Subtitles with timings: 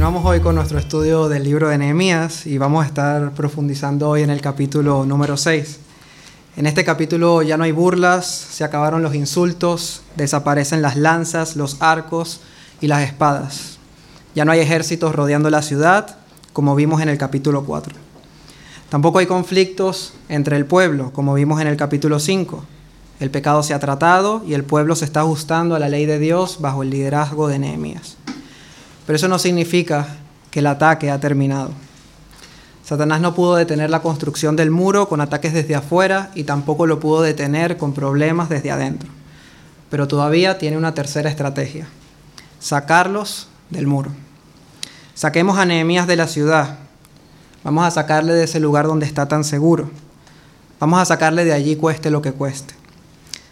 [0.00, 4.22] Continuamos hoy con nuestro estudio del libro de Nehemías y vamos a estar profundizando hoy
[4.22, 5.78] en el capítulo número 6.
[6.56, 11.82] En este capítulo ya no hay burlas, se acabaron los insultos, desaparecen las lanzas, los
[11.82, 12.40] arcos
[12.80, 13.76] y las espadas.
[14.34, 16.16] Ya no hay ejércitos rodeando la ciudad,
[16.54, 17.94] como vimos en el capítulo 4.
[18.88, 22.64] Tampoco hay conflictos entre el pueblo, como vimos en el capítulo 5.
[23.20, 26.18] El pecado se ha tratado y el pueblo se está ajustando a la ley de
[26.18, 28.16] Dios bajo el liderazgo de Nehemías.
[29.10, 30.06] Pero eso no significa
[30.52, 31.72] que el ataque ha terminado.
[32.84, 37.00] Satanás no pudo detener la construcción del muro con ataques desde afuera y tampoco lo
[37.00, 39.10] pudo detener con problemas desde adentro.
[39.90, 41.88] Pero todavía tiene una tercera estrategia,
[42.60, 44.12] sacarlos del muro.
[45.14, 46.78] Saquemos a Nehemías de la ciudad.
[47.64, 49.90] Vamos a sacarle de ese lugar donde está tan seguro.
[50.78, 52.74] Vamos a sacarle de allí cueste lo que cueste.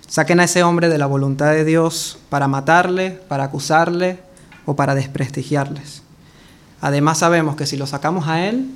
[0.06, 4.27] Saquen a ese hombre de la voluntad de Dios para matarle, para acusarle,
[4.68, 6.02] o para desprestigiarles.
[6.82, 8.68] Además sabemos que si lo sacamos a Él,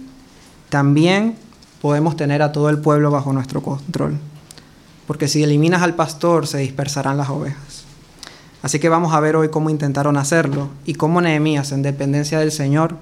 [0.71, 1.37] también
[1.83, 4.19] podemos tener a todo el pueblo bajo nuestro control.
[5.07, 7.85] Porque si eliminas al pastor, se dispersarán las ovejas.
[8.63, 12.53] Así que vamos a ver hoy cómo intentaron hacerlo y cómo Nehemías, en dependencia del
[12.53, 12.97] Señor,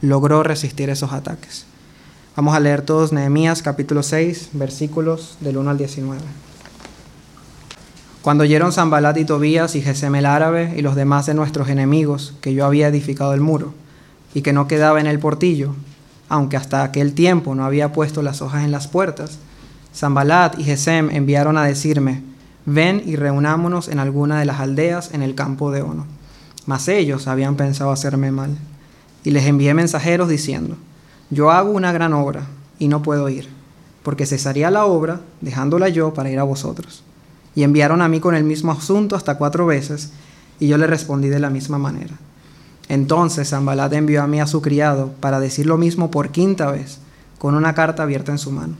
[0.00, 1.64] logró resistir esos ataques.
[2.34, 6.20] Vamos a leer todos Nehemías capítulo 6, versículos del 1 al 19.
[8.22, 12.34] Cuando oyeron Zambalat y Tobías y Gesem el árabe y los demás de nuestros enemigos
[12.40, 13.74] que yo había edificado el muro
[14.32, 15.74] y que no quedaba en el portillo,
[16.28, 19.40] aunque hasta aquel tiempo no había puesto las hojas en las puertas,
[19.92, 22.22] Zambalat y Gesem enviaron a decirme,
[22.64, 26.06] ven y reunámonos en alguna de las aldeas en el campo de Ono.
[26.64, 28.56] Mas ellos habían pensado hacerme mal.
[29.24, 30.76] Y les envié mensajeros diciendo,
[31.30, 32.46] yo hago una gran obra
[32.78, 33.48] y no puedo ir,
[34.04, 37.02] porque cesaría la obra dejándola yo para ir a vosotros.
[37.54, 40.10] Y enviaron a mí con el mismo asunto hasta cuatro veces,
[40.58, 42.14] y yo le respondí de la misma manera.
[42.88, 46.98] Entonces Zambalat envió a mí a su criado para decir lo mismo por quinta vez,
[47.38, 48.74] con una carta abierta en su mano,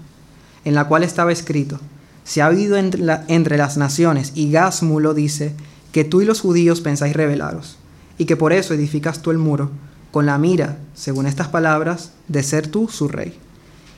[0.64, 1.80] en la cual estaba escrito,
[2.24, 5.54] se ha habido entre, las naciones, y Gásmulo dice,
[5.90, 7.76] que tú y los judíos pensáis rebelaros,
[8.18, 9.70] y que por eso edificas tú el muro,
[10.10, 13.36] con la mira, según estas palabras, de ser tú su rey.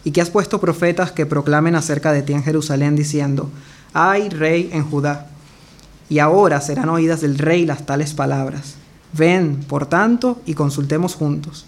[0.04, 3.50] Y que has puesto profetas que proclamen acerca de ti en Jerusalén, diciendo,
[3.94, 5.28] hay rey en Judá.
[6.10, 8.74] Y ahora serán oídas del rey las tales palabras.
[9.16, 11.64] Ven, por tanto, y consultemos juntos.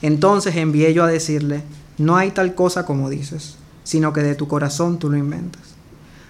[0.00, 1.62] Entonces envié yo a decirle,
[1.98, 5.62] no hay tal cosa como dices, sino que de tu corazón tú lo inventas.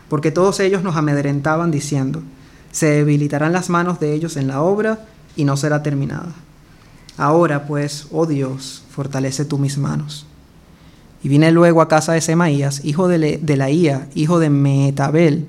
[0.09, 2.23] Porque todos ellos nos amedrentaban diciendo,
[2.73, 5.07] se debilitarán las manos de ellos en la obra
[5.37, 6.33] y no será terminada.
[7.17, 10.27] Ahora pues, oh Dios, fortalece tú mis manos.
[11.23, 15.47] Y vine luego a casa de Semaías, hijo de, Laía, hijo de Metabel,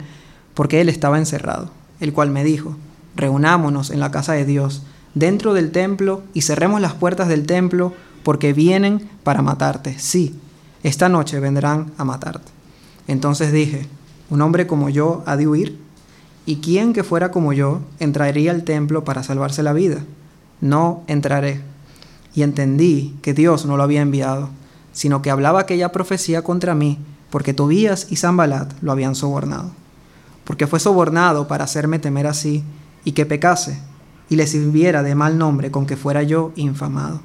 [0.54, 2.76] porque él estaba encerrado, el cual me dijo,
[3.16, 4.84] reunámonos en la casa de Dios,
[5.14, 7.94] dentro del templo, y cerremos las puertas del templo,
[8.24, 9.98] porque vienen para matarte.
[9.98, 10.36] Sí,
[10.84, 12.52] esta noche vendrán a matarte.
[13.08, 13.88] Entonces dije,
[14.30, 15.80] un hombre como yo ha de huir,
[16.46, 20.03] ¿y quién que fuera como yo entraría al templo para salvarse la vida?
[20.59, 21.62] No entraré.
[22.34, 24.50] Y entendí que Dios no lo había enviado
[24.91, 29.72] sino que hablaba aquella profecía contra mí, porque Tobías y Zambalat lo habían sobornado.
[30.44, 32.63] Porque fue sobornado para hacerme temer así,
[33.03, 33.79] y que pecase,
[34.29, 37.22] y le sirviera de mal nombre con que fuera yo infamado.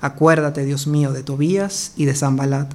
[0.00, 2.72] Acuérdate, Dios mío, de Tobías y de Zambalat.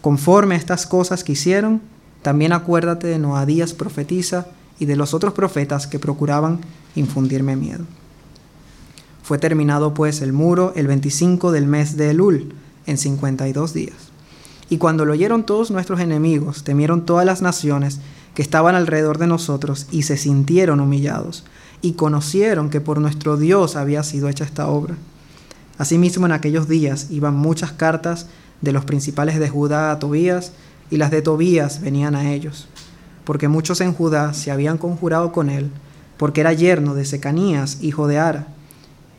[0.00, 1.80] Conforme a estas cosas que hicieron,
[2.22, 4.46] también acuérdate de Noadías profetiza
[4.78, 6.60] y de los otros profetas que procuraban
[6.94, 7.84] infundirme miedo.
[9.22, 12.54] Fue terminado pues el muro el 25 del mes de Elul,
[12.88, 13.94] en 52 días.
[14.70, 18.00] Y cuando lo oyeron todos nuestros enemigos, temieron todas las naciones
[18.34, 21.44] que estaban alrededor de nosotros y se sintieron humillados,
[21.80, 24.94] y conocieron que por nuestro Dios había sido hecha esta obra.
[25.78, 28.26] Asimismo en aquellos días iban muchas cartas
[28.60, 30.52] de los principales de Judá a Tobías,
[30.90, 32.68] y las de Tobías venían a ellos,
[33.24, 35.70] porque muchos en Judá se habían conjurado con él,
[36.16, 38.48] porque era yerno de Secanías, hijo de Ara,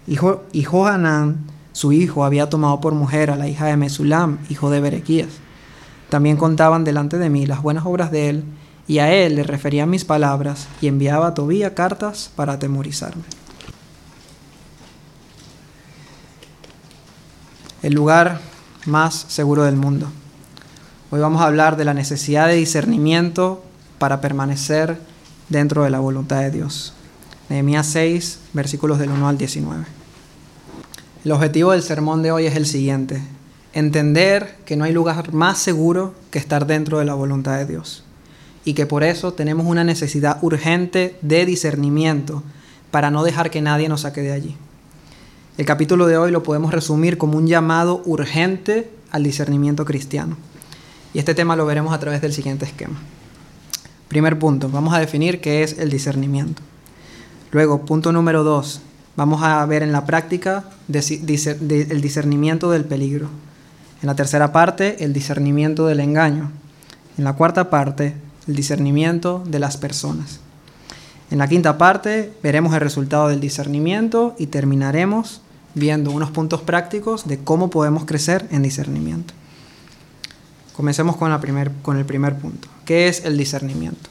[0.08, 1.38] hijo, y Johanán,
[1.72, 5.30] su hijo había tomado por mujer a la hija de Mesulam, hijo de Berequías.
[6.10, 8.44] También contaban delante de mí las buenas obras de él,
[8.88, 13.24] y a él le referían mis palabras, y enviaba a Tobía cartas para atemorizarme.
[17.84, 18.42] El lugar
[18.86, 20.08] más seguro del mundo.
[21.12, 23.64] Hoy vamos a hablar de la necesidad de discernimiento
[24.00, 25.00] para permanecer
[25.50, 26.94] dentro de la voluntad de Dios.
[27.50, 29.99] Nehemías 6, versículos del 1 al 19.
[31.26, 33.22] El objetivo del sermón de hoy es el siguiente,
[33.74, 38.06] entender que no hay lugar más seguro que estar dentro de la voluntad de Dios
[38.64, 42.42] y que por eso tenemos una necesidad urgente de discernimiento
[42.90, 44.56] para no dejar que nadie nos saque de allí.
[45.58, 50.38] El capítulo de hoy lo podemos resumir como un llamado urgente al discernimiento cristiano.
[51.14, 52.98] Y este tema lo veremos a través del siguiente esquema.
[54.08, 56.62] Primer punto, vamos a definir qué es el discernimiento.
[57.52, 58.82] Luego, punto número dos,
[59.16, 63.30] vamos a ver en la práctica el discernimiento del peligro.
[64.02, 66.52] En la tercera parte, el discernimiento del engaño.
[67.18, 68.16] En la cuarta parte,
[68.48, 70.40] el discernimiento de las personas.
[71.32, 75.42] En la quinta parte, veremos el resultado del discernimiento y terminaremos
[75.76, 79.34] viendo unos puntos prácticos de cómo podemos crecer en discernimiento.
[80.76, 81.40] Comencemos con, el
[82.06, 82.68] primer punto.
[82.86, 84.10] ¿Qué es el discernimiento?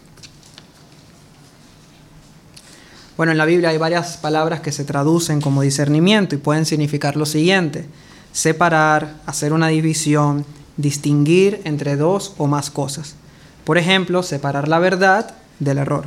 [3.18, 7.16] Bueno, en la Biblia hay varias palabras que se traducen como discernimiento y pueden significar
[7.16, 7.84] lo siguiente.
[8.30, 13.16] Separar, hacer una división, distinguir entre dos o más cosas.
[13.64, 16.04] Por ejemplo, separar la verdad del error.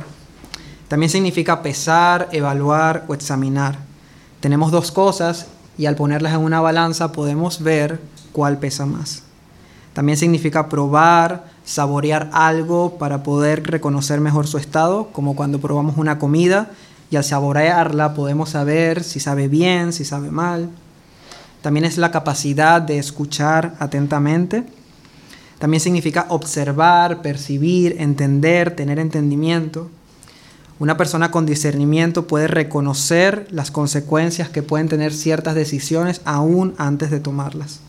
[0.88, 3.76] También significa pesar, evaluar o examinar.
[4.40, 8.00] Tenemos dos cosas y al ponerlas en una balanza podemos ver
[8.32, 9.22] cuál pesa más.
[9.92, 16.18] También significa probar, saborear algo para poder reconocer mejor su estado, como cuando probamos una
[16.18, 16.70] comida
[17.12, 20.70] y al saborearla podemos saber si sabe bien, si sabe mal.
[21.60, 24.64] También es la capacidad de escuchar atentamente.
[25.58, 29.90] También significa observar, percibir, entender, tener entendimiento.
[30.78, 37.10] Una persona con discernimiento puede reconocer las consecuencias que pueden tener ciertas decisiones aún antes
[37.10, 37.80] de tomarlas.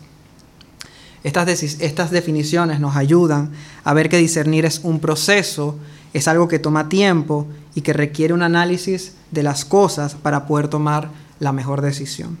[1.22, 3.52] Estas, estas, definiciones nos ayudan
[3.84, 5.78] a ver que discernir es un proceso,
[6.12, 10.68] es algo que toma tiempo y que requiere un análisis de las cosas para poder
[10.68, 11.10] tomar
[11.40, 12.38] la mejor decisión.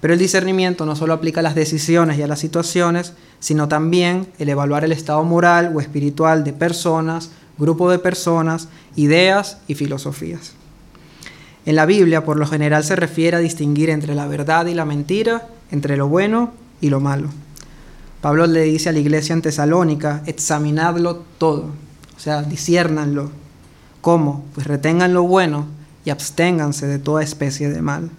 [0.00, 4.26] Pero el discernimiento no solo aplica a las decisiones y a las situaciones, sino también
[4.38, 10.54] el evaluar el estado moral o espiritual de personas, grupo de personas, ideas y filosofías.
[11.64, 14.84] En la Biblia, por lo general, se refiere a distinguir entre la verdad y la
[14.84, 17.28] mentira, entre lo bueno y lo malo.
[18.20, 21.66] Pablo le dice a la iglesia en Tesalónica, examinadlo todo,
[22.16, 23.30] o sea, disciernanlo.
[24.02, 24.44] ¿Cómo?
[24.52, 25.66] Pues retengan lo bueno
[26.04, 28.10] y absténganse de toda especie de mal.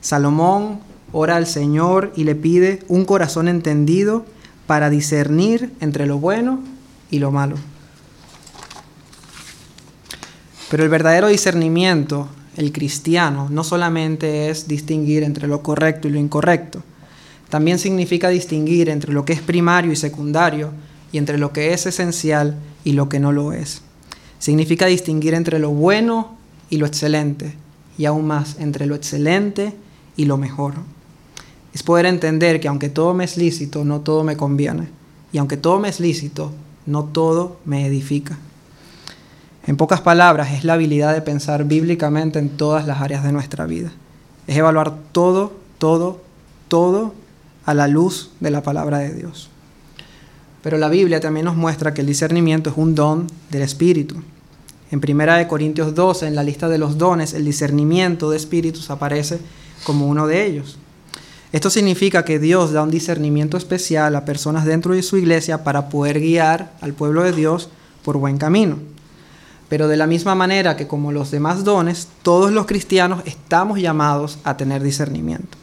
[0.00, 0.80] Salomón
[1.12, 4.26] ora al Señor y le pide un corazón entendido
[4.66, 6.58] para discernir entre lo bueno
[7.08, 7.54] y lo malo.
[10.70, 16.18] Pero el verdadero discernimiento, el cristiano, no solamente es distinguir entre lo correcto y lo
[16.18, 16.82] incorrecto,
[17.48, 20.72] también significa distinguir entre lo que es primario y secundario
[21.12, 23.82] y entre lo que es esencial y lo que no lo es.
[24.38, 26.36] Significa distinguir entre lo bueno
[26.70, 27.54] y lo excelente
[27.98, 29.74] y aún más entre lo excelente
[30.16, 30.74] y lo mejor.
[31.72, 34.88] Es poder entender que aunque todo me es lícito, no todo me conviene.
[35.32, 36.52] Y aunque todo me es lícito,
[36.86, 38.38] no todo me edifica.
[39.66, 43.66] En pocas palabras, es la habilidad de pensar bíblicamente en todas las áreas de nuestra
[43.66, 43.90] vida.
[44.46, 46.22] Es evaluar todo, todo,
[46.68, 47.14] todo
[47.64, 49.50] a la luz de la palabra de Dios.
[50.66, 54.16] Pero la Biblia también nos muestra que el discernimiento es un don del Espíritu.
[54.90, 59.38] En 1 Corintios 12, en la lista de los dones, el discernimiento de espíritus aparece
[59.84, 60.76] como uno de ellos.
[61.52, 65.88] Esto significa que Dios da un discernimiento especial a personas dentro de su iglesia para
[65.88, 67.68] poder guiar al pueblo de Dios
[68.04, 68.76] por buen camino.
[69.68, 74.40] Pero de la misma manera que como los demás dones, todos los cristianos estamos llamados
[74.42, 75.58] a tener discernimiento.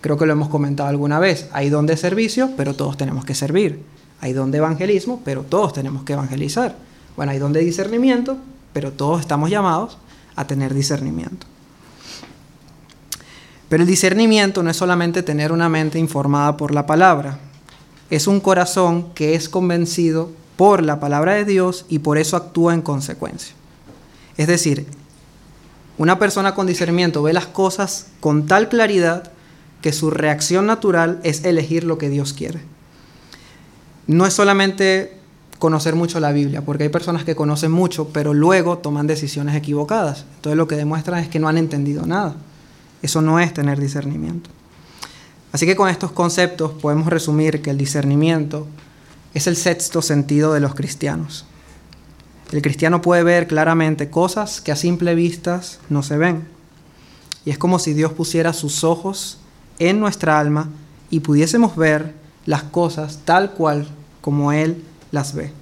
[0.00, 1.48] Creo que lo hemos comentado alguna vez.
[1.50, 3.97] Hay don de servicio, pero todos tenemos que servir.
[4.20, 6.76] Hay don de evangelismo, pero todos tenemos que evangelizar.
[7.16, 8.36] Bueno, hay don de discernimiento,
[8.72, 9.98] pero todos estamos llamados
[10.36, 11.46] a tener discernimiento.
[13.68, 17.38] Pero el discernimiento no es solamente tener una mente informada por la palabra,
[18.10, 22.72] es un corazón que es convencido por la palabra de Dios y por eso actúa
[22.72, 23.54] en consecuencia.
[24.36, 24.86] Es decir,
[25.98, 29.32] una persona con discernimiento ve las cosas con tal claridad
[29.82, 32.60] que su reacción natural es elegir lo que Dios quiere.
[34.08, 35.12] No es solamente
[35.58, 40.24] conocer mucho la Biblia, porque hay personas que conocen mucho, pero luego toman decisiones equivocadas.
[40.36, 42.34] Entonces lo que demuestran es que no han entendido nada.
[43.02, 44.50] Eso no es tener discernimiento.
[45.52, 48.66] Así que con estos conceptos podemos resumir que el discernimiento
[49.34, 51.44] es el sexto sentido de los cristianos.
[52.50, 55.60] El cristiano puede ver claramente cosas que a simple vista
[55.90, 56.48] no se ven.
[57.44, 59.38] Y es como si Dios pusiera sus ojos
[59.78, 60.68] en nuestra alma
[61.10, 62.14] y pudiésemos ver
[62.46, 63.86] las cosas tal cual
[64.20, 65.52] como Él las ve.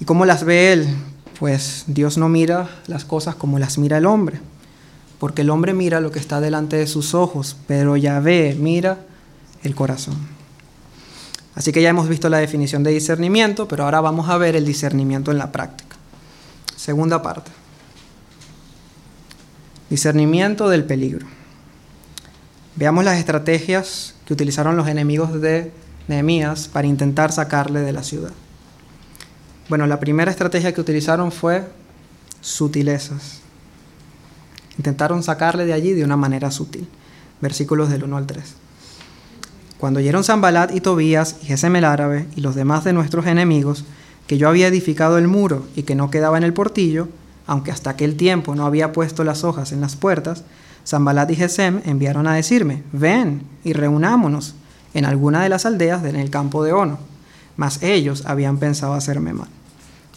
[0.00, 0.88] ¿Y cómo las ve Él?
[1.38, 4.40] Pues Dios no mira las cosas como las mira el hombre,
[5.18, 8.98] porque el hombre mira lo que está delante de sus ojos, pero Yahvé mira
[9.62, 10.16] el corazón.
[11.54, 14.64] Así que ya hemos visto la definición de discernimiento, pero ahora vamos a ver el
[14.64, 15.96] discernimiento en la práctica.
[16.76, 17.50] Segunda parte.
[19.90, 21.26] Discernimiento del peligro.
[22.76, 25.72] Veamos las estrategias que utilizaron los enemigos de
[26.10, 28.32] Nehemías para intentar sacarle de la ciudad.
[29.68, 31.64] Bueno, la primera estrategia que utilizaron fue
[32.40, 33.40] sutilezas.
[34.76, 36.88] Intentaron sacarle de allí de una manera sutil.
[37.40, 38.54] Versículos del 1 al 3.
[39.78, 43.84] Cuando oyeron Zambalat y Tobías y Gesem el árabe y los demás de nuestros enemigos
[44.26, 47.08] que yo había edificado el muro y que no quedaba en el portillo,
[47.46, 50.42] aunque hasta aquel tiempo no había puesto las hojas en las puertas,
[50.84, 54.56] Zambalat y Gesem enviaron a decirme, ven y reunámonos
[54.94, 56.98] en alguna de las aldeas en el campo de Ono.
[57.56, 59.48] Mas ellos habían pensado hacerme mal.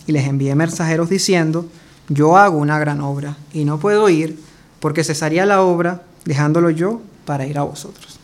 [0.07, 1.65] Y les envié mensajeros diciendo,
[2.09, 4.37] yo hago una gran obra y no puedo ir
[4.79, 8.19] porque cesaría la obra dejándolo yo para ir a vosotros.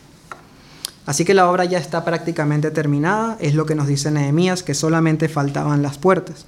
[1.06, 4.74] Así que la obra ya está prácticamente terminada, es lo que nos dice Nehemías, que
[4.74, 6.46] solamente faltaban las puertas.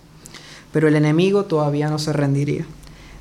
[0.73, 2.65] Pero el enemigo todavía no se rendiría.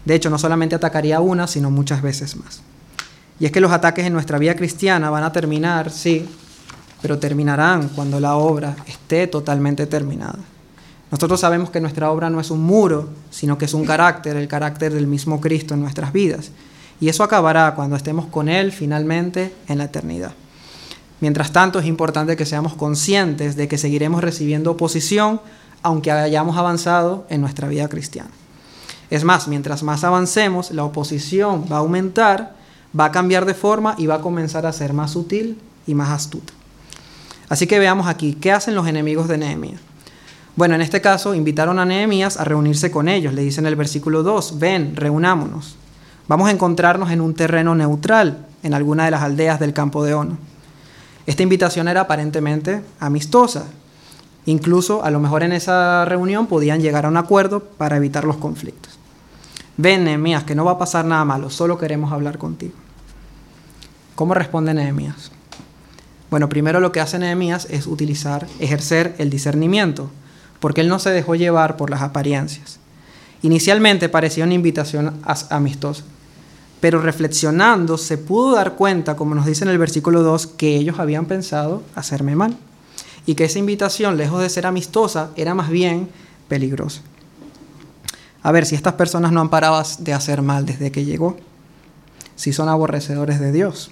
[0.06, 2.62] De hecho, no solamente atacaría una, sino muchas veces más.
[3.40, 6.28] Y es que los ataques en nuestra vida cristiana van a terminar, sí,
[7.02, 10.40] pero terminarán cuando la obra esté totalmente terminada.
[11.12, 14.48] Nosotros sabemos que nuestra obra no es un muro, sino que es un carácter, el
[14.48, 16.52] carácter del mismo Cristo en nuestras vidas.
[17.02, 20.32] Y eso acabará cuando estemos con Él finalmente en la eternidad.
[21.20, 25.42] Mientras tanto, es importante que seamos conscientes de que seguiremos recibiendo oposición
[25.84, 28.30] aunque hayamos avanzado en nuestra vida cristiana.
[29.10, 32.56] Es más, mientras más avancemos, la oposición va a aumentar,
[32.98, 36.10] va a cambiar de forma y va a comenzar a ser más sutil y más
[36.10, 36.54] astuta.
[37.52, 39.82] Así que veamos aquí, ¿qué hacen los enemigos de Nehemías?
[40.56, 43.34] Bueno, en este caso invitaron a Nehemías a reunirse con ellos.
[43.34, 45.76] Le dicen en el versículo 2, ven, reunámonos.
[46.30, 50.14] Vamos a encontrarnos en un terreno neutral, en alguna de las aldeas del campo de
[50.14, 50.38] Ono.
[51.26, 53.66] Esta invitación era aparentemente amistosa.
[54.46, 58.38] Incluso a lo mejor en esa reunión podían llegar a un acuerdo para evitar los
[58.38, 58.98] conflictos.
[59.76, 62.76] Ven, Nehemías, que no va a pasar nada malo, solo queremos hablar contigo.
[64.16, 65.34] ¿Cómo responde Nehemías?
[66.32, 70.10] Bueno, primero lo que hace Nehemías es utilizar, ejercer el discernimiento,
[70.62, 72.80] porque él no se dejó llevar por las apariencias.
[73.42, 75.20] Inicialmente parecía una invitación
[75.50, 76.04] amistosa,
[76.80, 81.00] pero reflexionando se pudo dar cuenta, como nos dice en el versículo 2, que ellos
[81.00, 82.56] habían pensado hacerme mal
[83.26, 86.08] y que esa invitación, lejos de ser amistosa, era más bien
[86.48, 87.02] peligrosa.
[88.42, 91.36] A ver, si estas personas no han parado de hacer mal desde que llegó,
[92.38, 93.92] si son aborrecedores de Dios.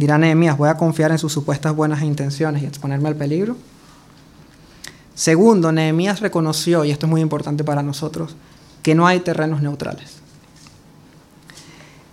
[0.00, 3.54] Dirá Nehemías, voy a confiar en sus supuestas buenas intenciones y exponerme al peligro.
[5.14, 8.34] Segundo, Nehemías reconoció, y esto es muy importante para nosotros,
[8.82, 10.20] que no hay terrenos neutrales.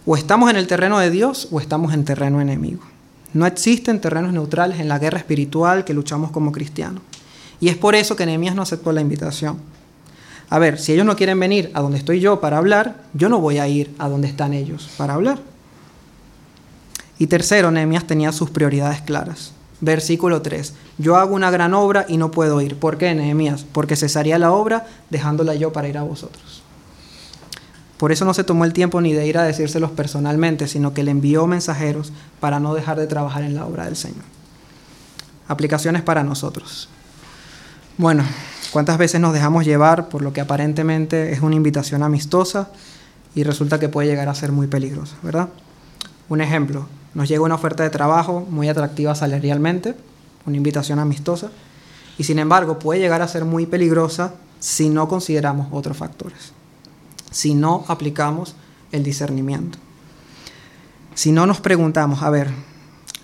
[0.05, 2.83] O estamos en el terreno de Dios o estamos en terreno enemigo.
[3.31, 7.01] No existen terrenos neutrales en la guerra espiritual que luchamos como cristianos.
[7.61, 9.59] Y es por eso que Nehemías no aceptó la invitación.
[10.49, 13.39] A ver, si ellos no quieren venir a donde estoy yo para hablar, yo no
[13.39, 15.39] voy a ir a donde están ellos para hablar.
[17.19, 19.53] Y tercero, Nehemías tenía sus prioridades claras.
[19.81, 20.73] Versículo 3.
[20.97, 22.77] Yo hago una gran obra y no puedo ir.
[22.77, 23.65] ¿Por qué, Nehemías?
[23.71, 26.63] Porque cesaría la obra dejándola yo para ir a vosotros.
[27.97, 31.03] Por eso no se tomó el tiempo ni de ir a decírselos personalmente, sino que
[31.03, 34.23] le envió mensajeros para no dejar de trabajar en la obra del Señor.
[35.47, 36.89] Aplicaciones para nosotros.
[37.97, 38.23] Bueno,
[38.71, 42.69] ¿cuántas veces nos dejamos llevar por lo que aparentemente es una invitación amistosa
[43.33, 45.49] y resulta que puede llegar a ser muy peligrosa, verdad?
[46.29, 49.95] Un ejemplo, nos llega una oferta de trabajo muy atractiva salarialmente,
[50.45, 51.51] una invitación amistosa,
[52.17, 56.51] y sin embargo puede llegar a ser muy peligrosa si no consideramos otros factores,
[57.31, 58.55] si no aplicamos
[58.91, 59.77] el discernimiento.
[61.13, 62.49] Si no nos preguntamos, a ver,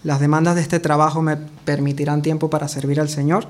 [0.03, 3.47] ¿las demandas de este trabajo me permitirán tiempo para servir al Señor?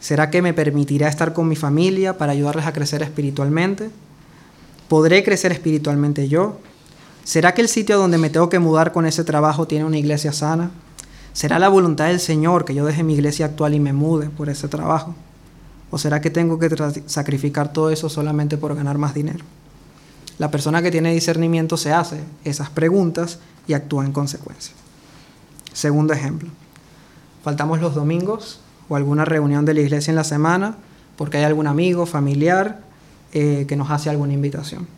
[0.00, 3.90] ¿Será que me permitirá estar con mi familia para ayudarles a crecer espiritualmente?
[4.88, 6.58] ¿Podré crecer espiritualmente yo?
[7.24, 10.32] ¿Será que el sitio donde me tengo que mudar con ese trabajo tiene una iglesia
[10.32, 10.70] sana?
[11.32, 14.48] ¿Será la voluntad del Señor que yo deje mi iglesia actual y me mude por
[14.48, 15.14] ese trabajo?
[15.90, 16.68] ¿O será que tengo que
[17.06, 19.44] sacrificar todo eso solamente por ganar más dinero?
[20.38, 23.38] La persona que tiene discernimiento se hace esas preguntas
[23.68, 24.74] y actúa en consecuencia.
[25.72, 26.48] Segundo ejemplo.
[27.44, 30.76] Faltamos los domingos o alguna reunión de la iglesia en la semana
[31.16, 32.80] porque hay algún amigo, familiar
[33.32, 34.88] eh, que nos hace alguna invitación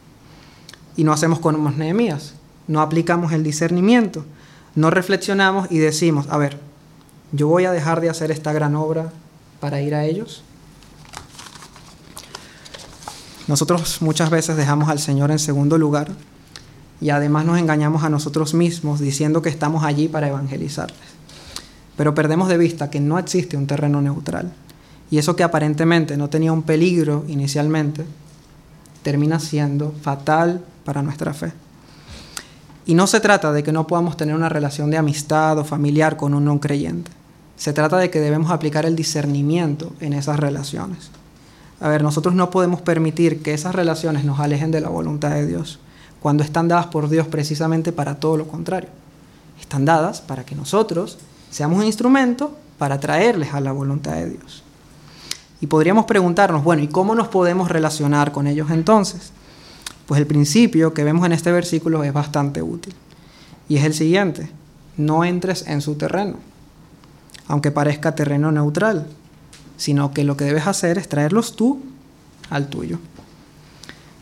[0.97, 2.35] y no hacemos como Nehemías.
[2.67, 4.25] No aplicamos el discernimiento,
[4.75, 6.59] no reflexionamos y decimos, a ver,
[7.33, 9.13] yo voy a dejar de hacer esta gran obra
[9.61, 10.43] para ir a ellos.
[13.47, 16.11] Nosotros muchas veces dejamos al Señor en segundo lugar
[17.01, 20.99] y además nos engañamos a nosotros mismos diciendo que estamos allí para evangelizarles.
[21.97, 24.53] Pero perdemos de vista que no existe un terreno neutral.
[25.11, 28.07] Y eso que aparentemente no tenía un peligro inicialmente,
[29.03, 31.53] termina siendo fatal para nuestra fe.
[32.87, 36.17] Y no se trata de que no podamos tener una relación de amistad o familiar
[36.17, 37.11] con un no creyente.
[37.57, 41.11] Se trata de que debemos aplicar el discernimiento en esas relaciones.
[41.81, 45.47] A ver, nosotros no podemos permitir que esas relaciones nos alejen de la voluntad de
[45.47, 45.79] Dios,
[46.21, 48.89] cuando están dadas por Dios precisamente para todo lo contrario.
[49.61, 51.19] Están dadas para que nosotros
[51.51, 54.63] seamos un instrumento para traerles a la voluntad de Dios.
[55.61, 59.34] Y podríamos preguntarnos, bueno, ¿y cómo nos podemos relacionar con ellos entonces?
[60.07, 62.95] Pues el principio que vemos en este versículo es bastante útil.
[63.69, 64.51] Y es el siguiente,
[64.97, 66.37] no entres en su terreno,
[67.49, 69.07] aunque parezca terreno neutral,
[69.77, 71.81] sino que lo que debes hacer es traerlos tú
[72.51, 72.99] al tuyo.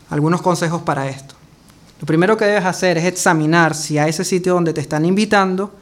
[0.09, 1.35] Algunos consejos para esto.
[1.99, 5.73] Lo primero que debes hacer es examinar si a ese sitio donde te están invitando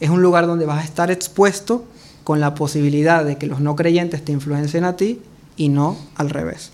[0.00, 1.84] es un lugar donde vas a estar expuesto
[2.24, 5.20] con la posibilidad de que los no creyentes te influencien a ti
[5.56, 6.70] y no al revés.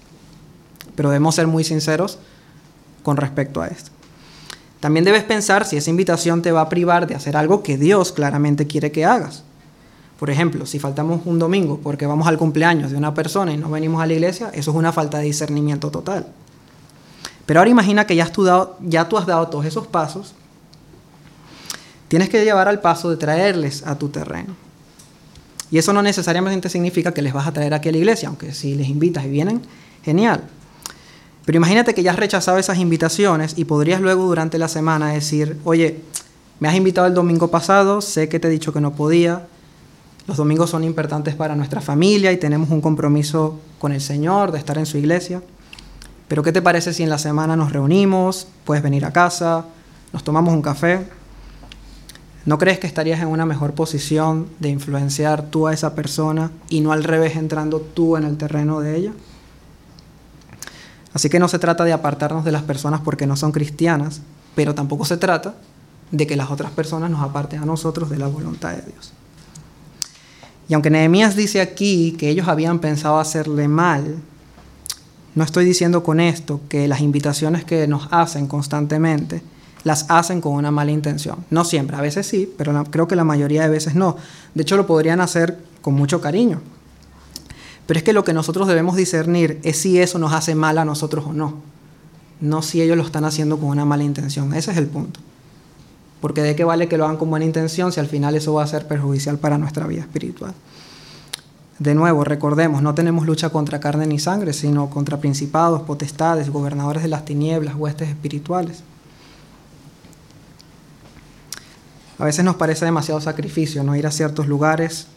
[0.94, 2.18] Pero debemos ser muy sinceros
[3.04, 3.92] con respecto a esto.
[4.80, 8.10] También debes pensar si esa invitación te va a privar de hacer algo que Dios
[8.10, 9.44] claramente quiere que hagas.
[10.18, 13.70] Por ejemplo, si faltamos un domingo porque vamos al cumpleaños de una persona y no
[13.70, 16.26] venimos a la iglesia, eso es una falta de discernimiento total.
[17.46, 18.48] Pero ahora imagina que ya, tú,
[18.80, 20.34] ya tú has dado todos esos pasos.
[22.08, 24.54] Tienes que llevar al paso de traerles a tu terreno.
[25.70, 28.52] Y eso no necesariamente significa que les vas a traer aquí a la iglesia, aunque
[28.52, 29.62] si les invitas y vienen,
[30.04, 30.44] genial.
[31.44, 35.58] Pero imagínate que ya has rechazado esas invitaciones y podrías luego durante la semana decir,
[35.64, 36.00] oye,
[36.60, 39.46] me has invitado el domingo pasado, sé que te he dicho que no podía,
[40.26, 44.58] los domingos son importantes para nuestra familia y tenemos un compromiso con el Señor de
[44.58, 45.42] estar en su iglesia.
[46.28, 49.66] Pero ¿qué te parece si en la semana nos reunimos, puedes venir a casa,
[50.14, 51.06] nos tomamos un café?
[52.46, 56.80] ¿No crees que estarías en una mejor posición de influenciar tú a esa persona y
[56.80, 59.12] no al revés entrando tú en el terreno de ella?
[61.14, 64.20] Así que no se trata de apartarnos de las personas porque no son cristianas,
[64.54, 65.54] pero tampoco se trata
[66.10, 69.12] de que las otras personas nos aparten a nosotros de la voluntad de Dios.
[70.68, 74.16] Y aunque Nehemías dice aquí que ellos habían pensado hacerle mal,
[75.34, 79.42] no estoy diciendo con esto que las invitaciones que nos hacen constantemente
[79.84, 81.44] las hacen con una mala intención.
[81.50, 84.16] No siempre, a veces sí, pero creo que la mayoría de veces no.
[84.54, 86.62] De hecho, lo podrían hacer con mucho cariño.
[87.86, 90.84] Pero es que lo que nosotros debemos discernir es si eso nos hace mal a
[90.84, 91.54] nosotros o no.
[92.40, 94.54] No si ellos lo están haciendo con una mala intención.
[94.54, 95.20] Ese es el punto.
[96.20, 98.64] Porque de qué vale que lo hagan con buena intención si al final eso va
[98.64, 100.54] a ser perjudicial para nuestra vida espiritual.
[101.78, 107.02] De nuevo, recordemos, no tenemos lucha contra carne ni sangre, sino contra principados, potestades, gobernadores
[107.02, 108.82] de las tinieblas, huestes espirituales.
[112.18, 115.08] A veces nos parece demasiado sacrificio no ir a ciertos lugares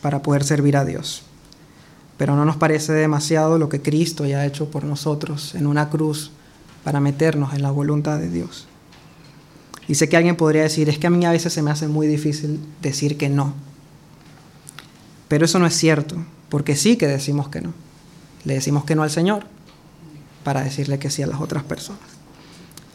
[0.00, 1.24] para poder servir a Dios
[2.20, 5.88] pero no nos parece demasiado lo que Cristo ya ha hecho por nosotros en una
[5.88, 6.32] cruz
[6.84, 8.66] para meternos en la voluntad de Dios.
[9.88, 11.88] Y sé que alguien podría decir, es que a mí a veces se me hace
[11.88, 13.54] muy difícil decir que no.
[15.28, 16.16] Pero eso no es cierto,
[16.50, 17.72] porque sí que decimos que no.
[18.44, 19.44] Le decimos que no al Señor
[20.44, 22.02] para decirle que sí a las otras personas.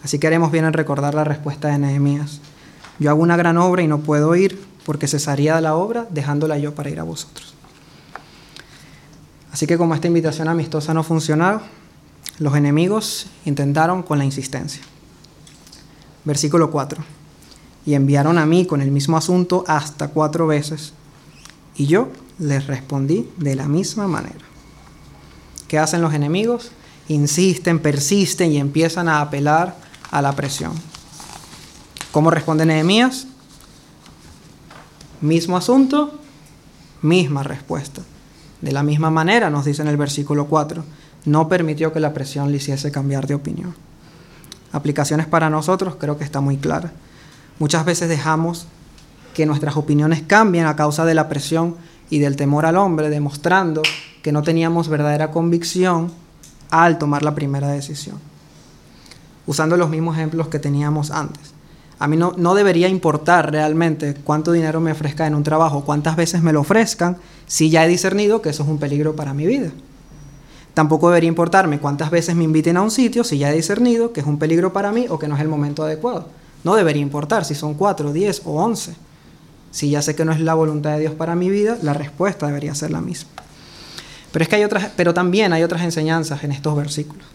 [0.04, 2.42] Así que haremos bien en recordar la respuesta de Nehemías.
[3.00, 6.60] Yo hago una gran obra y no puedo ir porque cesaría de la obra dejándola
[6.60, 7.55] yo para ir a vosotros.
[9.56, 11.62] Así que como esta invitación amistosa no funcionó,
[12.40, 14.82] los enemigos intentaron con la insistencia.
[16.26, 17.02] Versículo 4.
[17.86, 20.92] Y enviaron a mí con el mismo asunto hasta cuatro veces,
[21.78, 24.44] y yo les respondí de la misma manera.
[25.70, 26.72] ¿Qué hacen los enemigos?
[27.08, 29.78] Insisten, persisten y empiezan a apelar
[30.12, 30.74] a la presión.
[32.12, 33.26] ¿Cómo responde Nehemías?
[35.22, 36.20] Mismo asunto,
[37.02, 38.02] misma respuesta.
[38.62, 40.84] De la misma manera, nos dice en el versículo 4,
[41.26, 43.76] no permitió que la presión le hiciese cambiar de opinión.
[44.72, 46.92] Aplicaciones para nosotros creo que está muy clara.
[47.60, 48.68] Muchas veces dejamos
[49.34, 51.76] que nuestras opiniones cambien a causa de la presión
[52.10, 53.82] y del temor al hombre, demostrando
[54.22, 56.12] que no teníamos verdadera convicción
[56.70, 58.20] al tomar la primera decisión.
[59.48, 61.55] Usando los mismos ejemplos que teníamos antes.
[61.98, 66.42] A mí no, debería importar realmente cuánto dinero me ofrezca en un trabajo, cuántas veces
[66.42, 69.72] me lo ofrezcan, si ya he discernido que eso es un peligro para mi vida.
[70.74, 74.20] Tampoco debería importarme cuántas veces me inviten a un sitio si ya he discernido que
[74.20, 76.28] es un peligro para mí o que no es el momento adecuado.
[76.66, 78.94] No debería importar si son cuatro, diez o once.
[79.72, 82.48] Si ya sé que no es la voluntad de Dios para mi vida, la respuesta
[82.48, 83.30] debería ser la misma.
[84.34, 87.26] Pero, es que hay otras, pero también hay otras enseñanzas en estos versículos.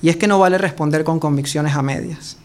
[0.00, 2.38] Y es que no vale responder con convicciones a medias.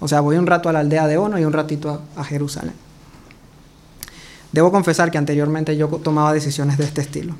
[0.00, 2.72] O sea, voy un rato a la aldea de Ono y un ratito a, Jerusalén.
[4.50, 7.34] Debo confesar que anteriormente yo tomaba decisiones de este estilo.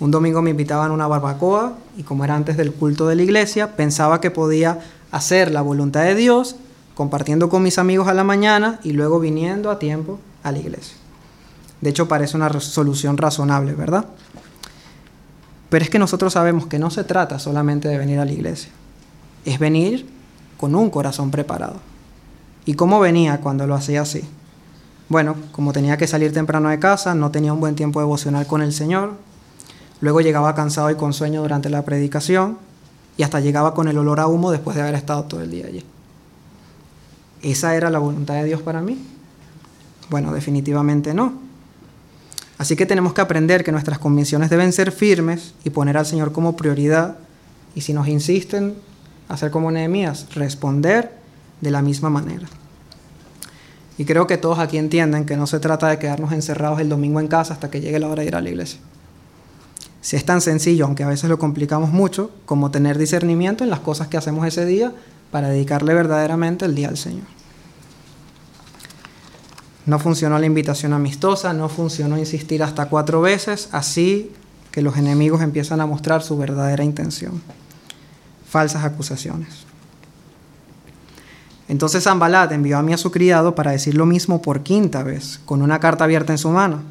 [0.00, 3.22] Un domingo me invitaban a una barbacoa y como era antes del culto de la
[3.22, 4.80] iglesia, pensaba que podía
[5.12, 6.56] hacer la voluntad de Dios,
[6.94, 10.96] compartiendo con mis amigos a la mañana y luego viniendo a tiempo a la iglesia.
[11.80, 14.06] De hecho, parece una solución razonable, ¿verdad?
[15.68, 18.70] Pero es que nosotros sabemos que no se trata solamente de venir a la iglesia,
[19.44, 20.15] es venir
[20.56, 21.76] con un corazón preparado.
[22.64, 24.22] ¿Y cómo venía cuando lo hacía así?
[25.08, 28.60] Bueno, como tenía que salir temprano de casa, no tenía un buen tiempo devocional con
[28.62, 29.12] el Señor,
[30.00, 32.58] luego llegaba cansado y con sueño durante la predicación
[33.16, 35.66] y hasta llegaba con el olor a humo después de haber estado todo el día
[35.66, 35.84] allí.
[37.42, 38.98] ¿Esa era la voluntad de Dios para mí?
[40.10, 41.46] Bueno, definitivamente no.
[42.58, 46.32] Así que tenemos que aprender que nuestras convicciones deben ser firmes y poner al Señor
[46.32, 47.18] como prioridad.
[47.74, 48.74] Y si nos insisten,
[49.28, 51.12] hacer como Nehemías, responder
[51.60, 52.46] de la misma manera.
[53.98, 57.18] Y creo que todos aquí entienden que no se trata de quedarnos encerrados el domingo
[57.20, 58.78] en casa hasta que llegue la hora de ir a la iglesia.
[60.02, 63.80] Si es tan sencillo, aunque a veces lo complicamos mucho, como tener discernimiento en las
[63.80, 64.92] cosas que hacemos ese día
[65.30, 67.24] para dedicarle verdaderamente el día al Señor.
[69.86, 74.32] No funcionó la invitación amistosa, no funcionó insistir hasta cuatro veces, así
[74.70, 77.40] que los enemigos empiezan a mostrar su verdadera intención.
[78.48, 79.66] Falsas acusaciones.
[81.68, 85.40] Entonces Zambalat envió a mí a su criado para decir lo mismo por quinta vez,
[85.44, 86.82] con una carta abierta en su mano,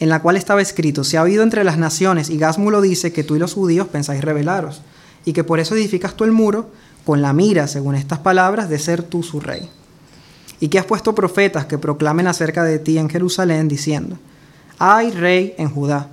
[0.00, 3.24] en la cual estaba escrito, se ha oído entre las naciones y Gásmulo dice que
[3.24, 4.82] tú y los judíos pensáis rebelaros,
[5.24, 6.70] y que por eso edificas tú el muro,
[7.04, 9.70] con la mira, según estas palabras, de ser tú su rey
[10.60, 14.18] y que has puesto profetas que proclamen acerca de ti en Jerusalén, diciendo,
[14.78, 16.08] hay rey en Judá,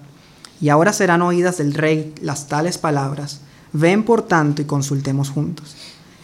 [0.61, 3.41] y ahora serán oídas del rey las tales palabras,
[3.75, 5.75] ven por tanto y consultemos juntos.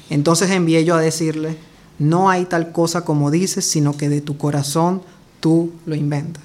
[0.09, 1.57] Entonces envié yo a decirle,
[1.99, 5.01] no hay tal cosa como dices, sino que de tu corazón
[5.39, 6.43] tú lo inventas.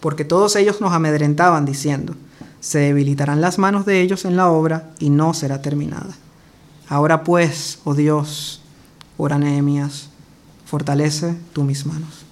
[0.00, 2.14] Porque todos ellos nos amedrentaban diciendo,
[2.60, 6.16] se debilitarán las manos de ellos en la obra y no será terminada.
[6.88, 8.60] Ahora pues, oh Dios,
[9.16, 10.08] ora Nehemías,
[10.66, 12.24] fortalece tú mis manos.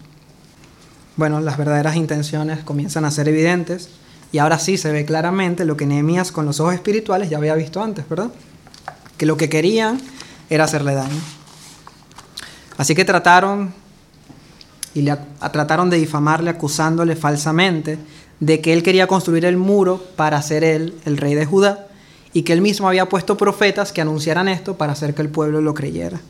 [1.16, 3.90] Bueno, las verdaderas intenciones comienzan a ser evidentes
[4.32, 7.54] y ahora sí se ve claramente lo que Nehemías con los ojos espirituales ya había
[7.54, 8.30] visto antes, ¿verdad?
[9.18, 10.00] Que lo que querían
[10.48, 11.20] era hacerle daño.
[12.78, 13.74] Así que trataron
[14.94, 15.16] y le,
[15.52, 17.98] trataron de difamarle acusándole falsamente
[18.40, 21.86] de que él quería construir el muro para ser él el rey de Judá
[22.32, 25.60] y que él mismo había puesto profetas que anunciaran esto para hacer que el pueblo
[25.60, 26.20] lo creyera.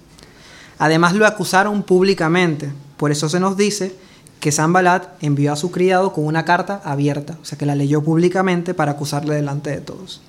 [0.79, 2.71] Además lo acusaron públicamente.
[2.97, 3.95] Por eso se nos dice
[4.43, 8.03] que Sanbalat envió a su criado con una carta abierta, o sea que la leyó
[8.03, 10.21] públicamente para acusarle delante de todos.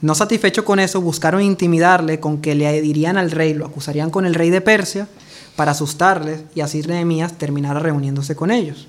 [0.00, 4.26] No satisfecho con eso, buscaron intimidarle con que le dirían al rey, lo acusarían con
[4.26, 5.08] el rey de Persia
[5.56, 8.86] para asustarles y así Nehemías terminara reuniéndose con ellos.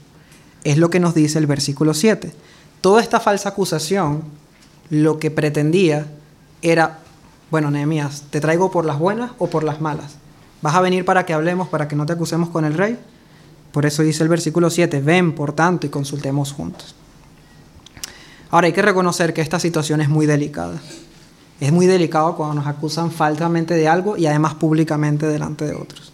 [0.63, 2.31] Es lo que nos dice el versículo 7.
[2.79, 4.21] Toda esta falsa acusación
[4.91, 6.05] lo que pretendía
[6.61, 6.99] era,
[7.49, 10.17] bueno, Nehemías, ¿te traigo por las buenas o por las malas?
[10.61, 12.99] ¿Vas a venir para que hablemos, para que no te acusemos con el rey?
[13.71, 16.95] Por eso dice el versículo 7, ven por tanto y consultemos juntos.
[18.49, 20.81] Ahora hay que reconocer que esta situación es muy delicada.
[21.59, 26.11] Es muy delicado cuando nos acusan falsamente de algo y además públicamente delante de otros.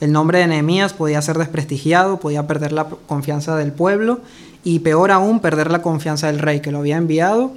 [0.00, 4.20] El nombre de Nehemías podía ser desprestigiado, podía perder la confianza del pueblo
[4.64, 7.52] y peor aún perder la confianza del rey que lo había enviado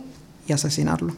[0.47, 1.13] y asesinarlo.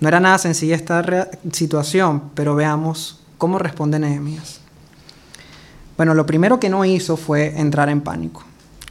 [0.00, 4.60] No era nada sencilla esta situación, pero veamos ¿Cómo responde Nehemías?
[5.96, 8.44] Bueno, lo primero que no hizo fue entrar en pánico,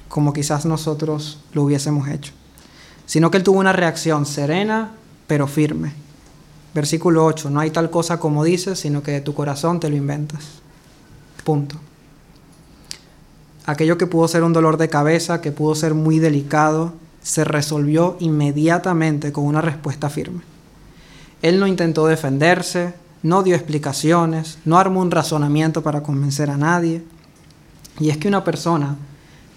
[0.07, 2.33] como quizás nosotros lo hubiésemos hecho,
[3.05, 4.91] sino que él tuvo una reacción serena
[5.27, 5.93] pero firme.
[6.73, 9.95] Versículo 8, no hay tal cosa como dices, sino que de tu corazón te lo
[9.95, 10.61] inventas.
[11.43, 11.75] Punto.
[13.65, 18.17] Aquello que pudo ser un dolor de cabeza, que pudo ser muy delicado, se resolvió
[18.19, 20.41] inmediatamente con una respuesta firme.
[21.41, 27.03] Él no intentó defenderse, no dio explicaciones, no armó un razonamiento para convencer a nadie.
[27.99, 28.95] Y es que una persona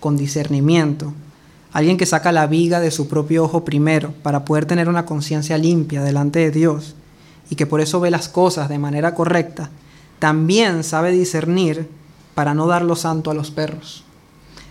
[0.01, 1.13] con discernimiento,
[1.73, 5.57] alguien que saca la viga de su propio ojo primero para poder tener una conciencia
[5.57, 6.95] limpia delante de Dios
[7.49, 9.71] y que por eso ve las cosas de manera correcta,
[10.19, 11.89] también sabe discernir
[12.35, 14.05] para no dar lo santo a los perros,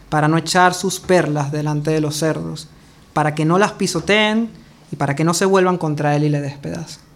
[0.10, 2.68] para no echar sus perlas delante de los cerdos,
[3.14, 4.50] para que no las pisoteen
[4.92, 7.13] y para que no se vuelvan contra él y le despedacen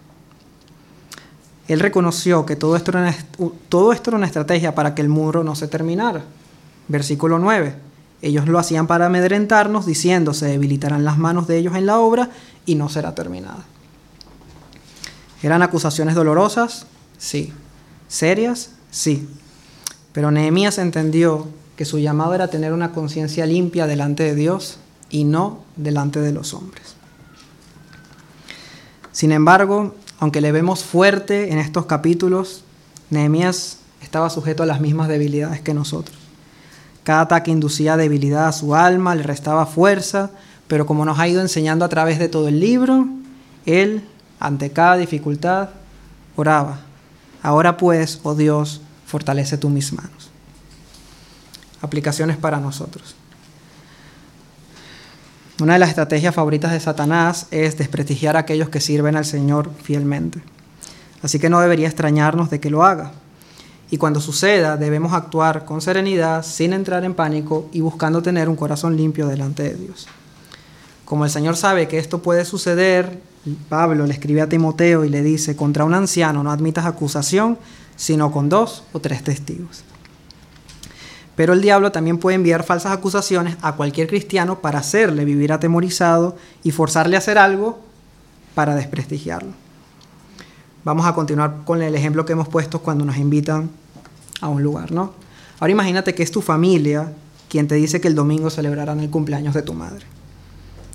[1.68, 3.16] él reconoció que todo esto, era una,
[3.68, 6.24] todo esto era una estrategia para que el muro no se terminara.
[6.88, 7.74] Versículo 9.
[8.22, 12.30] Ellos lo hacían para amedrentarnos, diciendo, se debilitarán las manos de ellos en la obra
[12.64, 13.64] y no será terminada.
[15.42, 16.86] ¿Eran acusaciones dolorosas?
[17.18, 17.52] Sí.
[18.08, 18.70] ¿Serias?
[18.90, 19.28] Sí.
[20.12, 24.78] Pero Nehemías entendió que su llamado era tener una conciencia limpia delante de Dios
[25.10, 26.96] y no delante de los hombres.
[29.12, 32.64] Sin embargo, aunque le vemos fuerte en estos capítulos,
[33.10, 36.16] Nehemías estaba sujeto a las mismas debilidades que nosotros.
[37.04, 40.30] Cada ataque inducía debilidad a su alma, le restaba fuerza,
[40.66, 43.06] pero como nos ha ido enseñando a través de todo el libro,
[43.64, 44.06] él,
[44.40, 45.70] ante cada dificultad,
[46.36, 46.80] oraba.
[47.42, 50.30] Ahora pues, oh Dios, fortalece tú mis manos.
[51.80, 53.14] Aplicaciones para nosotros.
[55.60, 59.68] Una de las estrategias favoritas de Satanás es desprestigiar a aquellos que sirven al Señor
[59.82, 60.40] fielmente.
[61.20, 63.10] Así que no debería extrañarnos de que lo haga.
[63.90, 68.54] Y cuando suceda, debemos actuar con serenidad, sin entrar en pánico y buscando tener un
[68.54, 70.06] corazón limpio delante de Dios.
[71.04, 73.18] Como el Señor sabe que esto puede suceder,
[73.68, 77.58] Pablo le escribe a Timoteo y le dice, contra un anciano no admitas acusación,
[77.96, 79.82] sino con dos o tres testigos.
[81.38, 86.36] Pero el diablo también puede enviar falsas acusaciones a cualquier cristiano para hacerle vivir atemorizado
[86.64, 87.78] y forzarle a hacer algo
[88.56, 89.52] para desprestigiarlo.
[90.82, 93.70] Vamos a continuar con el ejemplo que hemos puesto cuando nos invitan
[94.40, 95.12] a un lugar, ¿no?
[95.60, 97.12] Ahora imagínate que es tu familia
[97.48, 100.06] quien te dice que el domingo celebrarán el cumpleaños de tu madre.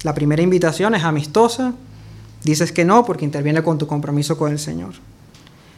[0.04, 1.74] La primera invitación es amistosa,
[2.44, 4.96] dices que no porque interviene con tu compromiso con el Señor.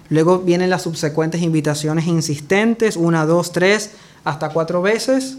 [0.10, 3.91] Luego vienen las subsecuentes invitaciones insistentes, una, dos, tres,
[4.26, 5.38] hasta cuatro veces,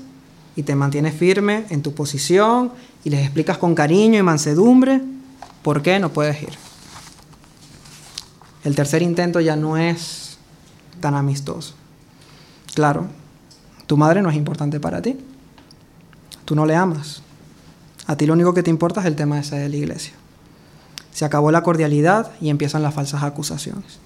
[0.57, 2.73] y te mantienes firme en tu posición
[3.05, 5.03] y les explicas con cariño y mansedumbre
[5.63, 6.57] por qué no puedes ir.
[8.65, 10.39] El tercer intento ya no es
[11.01, 11.75] tan amistoso.
[12.75, 13.07] Claro,
[13.87, 15.17] tu madre no es importante para ti.
[16.45, 17.23] Tú no le amas.
[18.07, 20.15] A ti lo único que te importa es el tema ese de la iglesia.
[21.13, 23.99] Se acabó la cordialidad y empiezan las falsas acusaciones.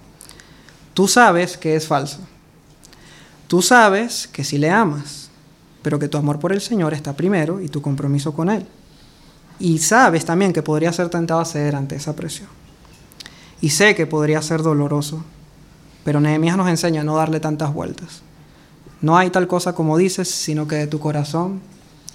[0.95, 2.19] Tú sabes que es falso.
[3.51, 5.29] Tú sabes que sí le amas,
[5.83, 8.65] pero que tu amor por el Señor está primero y tu compromiso con Él.
[9.59, 12.47] Y sabes también que podría ser tentado a ceder ante esa presión.
[13.61, 15.25] Y sé que podría ser doloroso,
[16.05, 18.23] pero Nehemías nos enseña a no darle tantas vueltas.
[19.01, 21.61] No hay tal cosa como dices, sino que de tu corazón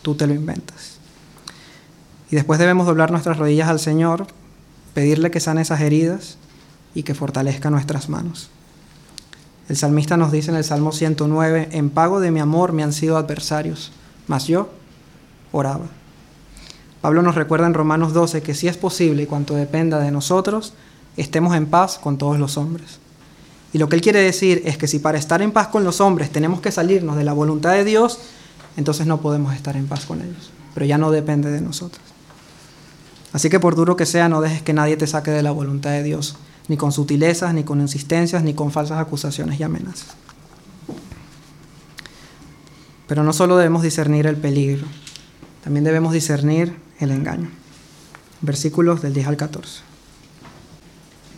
[0.03, 0.99] tú te lo inventas.
[2.31, 4.25] Y después debemos doblar nuestras rodillas al Señor,
[4.93, 6.37] pedirle que sane esas heridas
[6.93, 8.49] y que fortalezca nuestras manos.
[9.67, 12.93] El salmista nos dice en el Salmo 109, en pago de mi amor me han
[12.93, 13.91] sido adversarios,
[14.27, 14.69] mas yo
[15.51, 15.85] oraba.
[17.01, 20.73] Pablo nos recuerda en Romanos 12 que si es posible y cuanto dependa de nosotros,
[21.17, 22.99] estemos en paz con todos los hombres.
[23.73, 25.99] Y lo que él quiere decir es que si para estar en paz con los
[25.99, 28.19] hombres tenemos que salirnos de la voluntad de Dios,
[28.77, 30.51] entonces no podemos estar en paz con ellos.
[30.73, 32.01] Pero ya no depende de nosotros.
[33.33, 35.91] Así que por duro que sea, no dejes que nadie te saque de la voluntad
[35.91, 40.15] de Dios, ni con sutilezas, ni con insistencias, ni con falsas acusaciones y amenazas.
[43.07, 44.87] Pero no solo debemos discernir el peligro,
[45.63, 47.49] también debemos discernir el engaño.
[48.41, 49.81] Versículos del 10 al 14.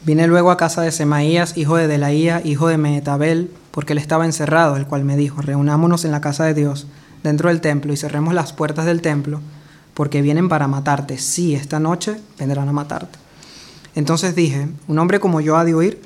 [0.06, 4.26] Vine luego a casa de Semaías, hijo de Delaía, hijo de Mehetabel, porque él estaba
[4.26, 6.88] encerrado, el cual me dijo, reunámonos en la casa de Dios,
[7.24, 9.42] dentro del templo, y cerremos las puertas del templo,
[9.94, 11.18] porque vienen para matarte.
[11.18, 13.20] Sí, esta noche vendrán a matarte.
[13.98, 16.02] Entonces dije, un hombre como yo ha de huir,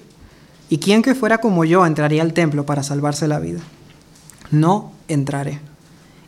[0.68, 3.60] ¿y quién que fuera como yo entraría al templo para salvarse la vida?
[4.50, 5.60] No entraré.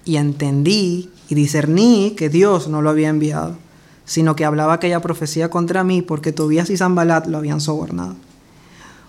[0.05, 3.57] Y entendí y discerní que Dios no lo había enviado
[4.05, 8.15] sino que hablaba aquella profecía contra mí porque Tobías y Zambalat lo habían sobornado.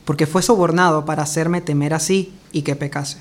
[0.04, 3.18] Porque fue sobornado para hacerme temer así y que pecase,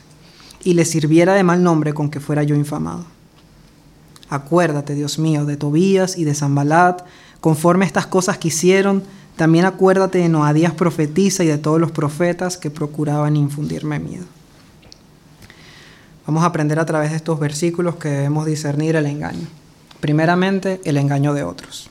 [0.64, 3.06] y le sirviera de mal nombre con que fuera yo infamado.
[4.30, 7.04] Acuérdate, Dios mío, de Tobías y de Zambalat,
[7.40, 9.04] conforme estas cosas que hicieron,
[9.36, 14.26] también acuérdate de Noadías profetiza y de todos los profetas que procuraban infundirme miedo.
[16.28, 19.48] Vamos a aprender a través de estos versículos que debemos discernir el engaño.
[20.00, 21.90] Primeramente, el engaño de otros.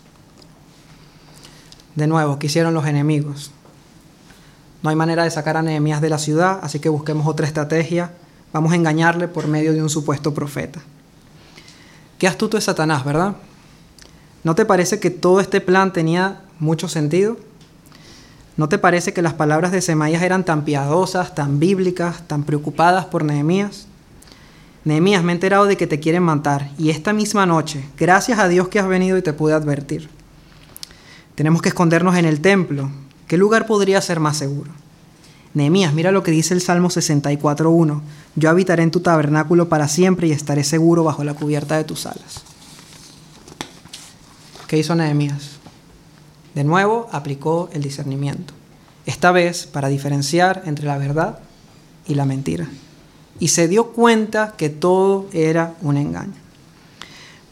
[1.97, 3.51] De nuevo, ¿qué hicieron los enemigos?
[4.83, 8.13] No hay manera de sacar a Nehemías de la ciudad, así que busquemos otra estrategia.
[8.53, 10.81] Vamos a engañarle por medio de un supuesto profeta.
[12.19, 13.37] Qué astuto es Satanás, ¿verdad?
[14.45, 17.37] ¿No te parece que todo este plan tenía mucho sentido?
[18.57, 23.07] ¿No te parece que las palabras de Semaías eran tan piadosas, tan bíblicas, tan preocupadas
[23.07, 23.87] por Nehemías?
[24.85, 28.49] Nehemías, me he enterado de que te quieren matar y esta misma noche, gracias a
[28.49, 30.09] Dios que has venido y te pude advertir.
[31.35, 32.91] Tenemos que escondernos en el templo.
[33.27, 34.71] ¿Qué lugar podría ser más seguro?
[35.55, 38.01] Nehemías, mira lo que dice el Salmo 64.1.
[38.37, 42.07] Yo habitaré en tu tabernáculo para siempre y estaré seguro bajo la cubierta de tus
[42.07, 42.43] alas.
[44.69, 45.52] ¿Qué hizo Nehemías?
[46.55, 48.55] De nuevo aplicó el discernimiento,
[49.07, 51.39] esta vez para diferenciar entre la verdad
[52.07, 52.69] y la mentira
[53.41, 56.35] y se dio cuenta que todo era un engaño.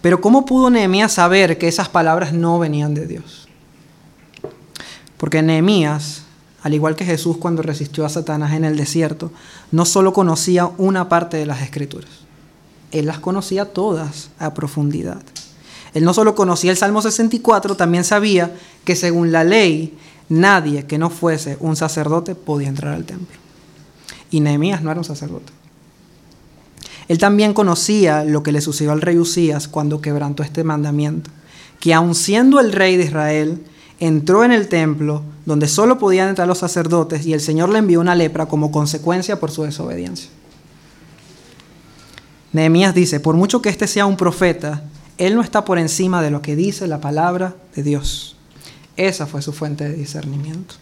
[0.03, 3.49] Pero ¿cómo pudo Nehemías saber que esas palabras no venían de Dios?
[5.17, 6.23] Porque Nehemías
[6.63, 9.33] al igual que Jesús cuando resistió a Satanás en el desierto,
[9.73, 12.11] no solo conocía una parte de las escrituras,
[12.93, 15.23] él las conocía todas a profundidad.
[15.95, 19.97] Él no solo conocía el Salmo 64, también sabía que según la ley,
[20.29, 23.37] nadie que no fuese un sacerdote podía entrar al templo.
[24.31, 25.53] Y Nehemías no era un sacerdote.
[27.09, 31.31] Él también conocía lo que le sucedió al rey Usías cuando quebrantó este mandamiento,
[31.81, 33.65] que aun siendo el rey de Israel,
[33.99, 38.01] entró en el templo donde solo podían entrar los sacerdotes y el Señor le envió
[38.01, 40.31] una lepra como consecuencia por su desobediencia.
[42.53, 44.83] Nehemías dice, por mucho que éste sea un profeta,
[45.21, 48.37] él no está por encima de lo que dice la palabra de Dios.
[48.97, 50.77] Esa fue su fuente de discernimiento.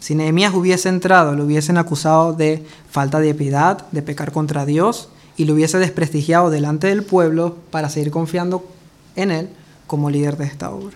[0.00, 5.08] Si Nehemías hubiese entrado, lo hubiesen acusado de falta de piedad, de pecar contra Dios,
[5.38, 8.68] y lo hubiese desprestigiado delante del pueblo para seguir confiando
[9.16, 9.48] en él
[9.86, 10.94] como líder de esta obra.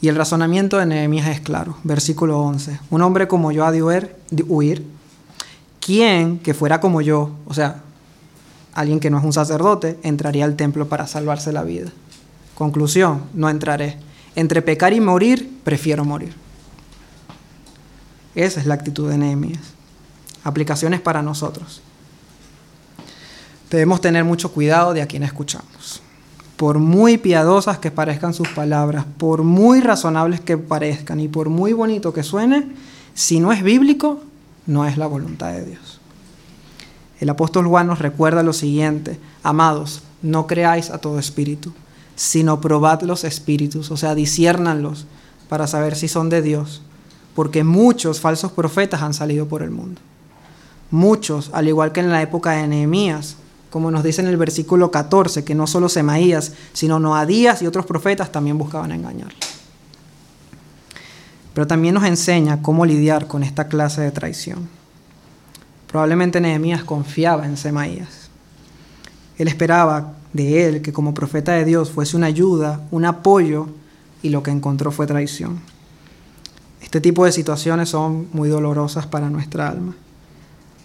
[0.00, 1.78] Y el razonamiento de Nehemías es claro.
[1.82, 2.78] Versículo 11.
[2.90, 4.86] Un hombre como yo ha de huir.
[5.80, 7.82] ¿Quién que fuera como yo, o sea,
[8.80, 11.90] alguien que no es un sacerdote, entraría al templo para salvarse la vida?
[12.54, 13.96] Conclusión, no entraré.
[14.34, 16.34] Entre pecar y morir, prefiero morir.
[18.34, 19.74] Esa es la actitud de Nehemías.
[20.44, 21.82] Aplicaciones para nosotros.
[23.70, 26.02] Debemos tener mucho cuidado de a quien escuchamos.
[26.56, 31.72] Por muy piadosas que parezcan sus palabras, por muy razonables que parezcan y por muy
[31.72, 32.66] bonito que suene,
[33.14, 34.20] si no es bíblico,
[34.66, 35.97] no es la voluntad de Dios.
[37.20, 41.72] El apóstol Juan nos recuerda lo siguiente, amados, no creáis a todo espíritu,
[42.14, 45.06] sino probad los espíritus, o sea, disciernanlos
[45.48, 46.82] para saber si son de Dios,
[47.34, 50.00] porque muchos falsos profetas han salido por el mundo.
[50.90, 53.36] Muchos, al igual que en la época de Nehemías,
[53.70, 57.84] como nos dice en el versículo 14, que no solo Semaías, sino Noadías y otros
[57.84, 59.32] profetas también buscaban engañar.
[61.52, 64.77] Pero también nos enseña cómo lidiar con esta clase de traición.
[65.88, 68.28] Probablemente Nehemías confiaba en Semaías.
[69.38, 73.68] Él esperaba de él que como profeta de Dios fuese una ayuda, un apoyo,
[74.22, 75.60] y lo que encontró fue traición.
[76.80, 79.94] Este tipo de situaciones son muy dolorosas para nuestra alma.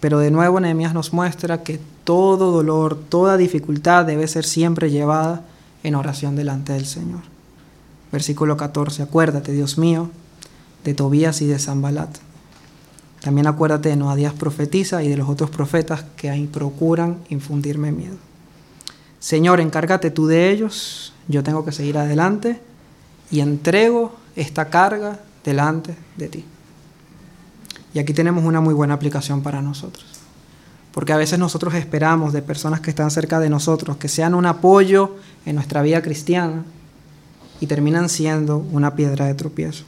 [0.00, 5.44] Pero de nuevo Nehemías nos muestra que todo dolor, toda dificultad debe ser siempre llevada
[5.82, 7.20] en oración delante del Señor.
[8.12, 9.02] Versículo 14.
[9.02, 10.10] Acuérdate, Dios mío,
[10.84, 12.18] de Tobías y de Zambalat.
[13.24, 18.16] También acuérdate de Noadías profetiza y de los otros profetas que ahí procuran infundirme miedo.
[19.18, 22.60] Señor, encárgate tú de ellos, yo tengo que seguir adelante
[23.30, 26.44] y entrego esta carga delante de ti.
[27.94, 30.04] Y aquí tenemos una muy buena aplicación para nosotros.
[30.92, 34.44] Porque a veces nosotros esperamos de personas que están cerca de nosotros que sean un
[34.44, 36.62] apoyo en nuestra vida cristiana
[37.58, 39.84] y terminan siendo una piedra de tropiezo.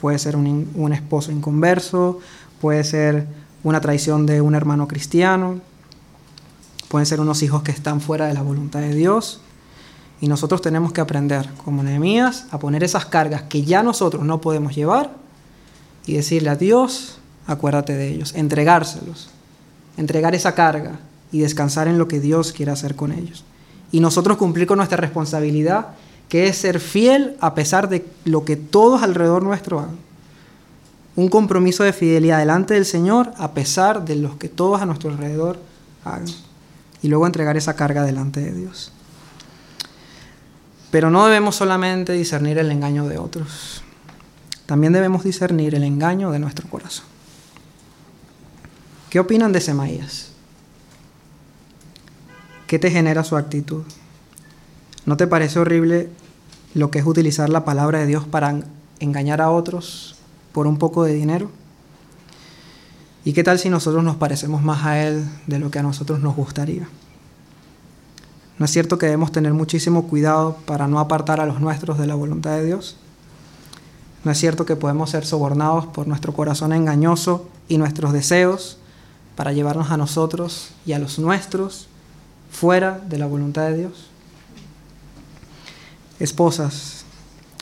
[0.00, 2.18] Puede ser un, un esposo inconverso,
[2.62, 3.26] puede ser
[3.64, 5.60] una traición de un hermano cristiano,
[6.88, 9.40] pueden ser unos hijos que están fuera de la voluntad de Dios,
[10.20, 14.40] y nosotros tenemos que aprender, como Nehemías, a poner esas cargas que ya nosotros no
[14.40, 15.10] podemos llevar
[16.06, 19.30] y decirle a Dios, acuérdate de ellos, entregárselos,
[19.96, 21.00] entregar esa carga
[21.32, 23.44] y descansar en lo que Dios quiere hacer con ellos.
[23.90, 25.88] Y nosotros cumplir con nuestra responsabilidad,
[26.28, 30.11] que es ser fiel a pesar de lo que todos alrededor nuestro hagan.
[31.14, 35.10] Un compromiso de fidelidad delante del Señor a pesar de lo que todos a nuestro
[35.10, 35.58] alrededor
[36.04, 36.26] hagan.
[37.02, 38.92] Y luego entregar esa carga delante de Dios.
[40.90, 43.82] Pero no debemos solamente discernir el engaño de otros,
[44.66, 47.04] también debemos discernir el engaño de nuestro corazón.
[49.10, 50.30] ¿Qué opinan de Semaías?
[52.66, 53.82] ¿Qué te genera su actitud?
[55.04, 56.08] ¿No te parece horrible
[56.72, 58.60] lo que es utilizar la palabra de Dios para
[59.00, 60.16] engañar a otros
[60.52, 61.50] por un poco de dinero?
[63.24, 66.20] ¿Y qué tal si nosotros nos parecemos más a Él de lo que a nosotros
[66.20, 66.88] nos gustaría?
[68.58, 72.06] ¿No es cierto que debemos tener muchísimo cuidado para no apartar a los nuestros de
[72.06, 72.96] la voluntad de Dios?
[74.24, 78.78] ¿No es cierto que podemos ser sobornados por nuestro corazón engañoso y nuestros deseos
[79.36, 81.88] para llevarnos a nosotros y a los nuestros
[82.50, 84.10] fuera de la voluntad de Dios?
[86.20, 87.01] Esposas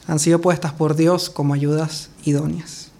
[0.07, 2.91] han sido puestas por Dios como ayudas idóneas,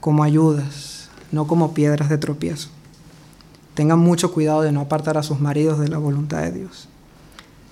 [0.00, 2.70] como ayudas, no como piedras de tropiezo.
[3.74, 6.88] Tengan mucho cuidado de no apartar a sus maridos de la voluntad de Dios.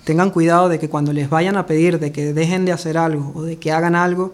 [0.05, 3.33] Tengan cuidado de que cuando les vayan a pedir de que dejen de hacer algo
[3.35, 4.33] o de que hagan algo,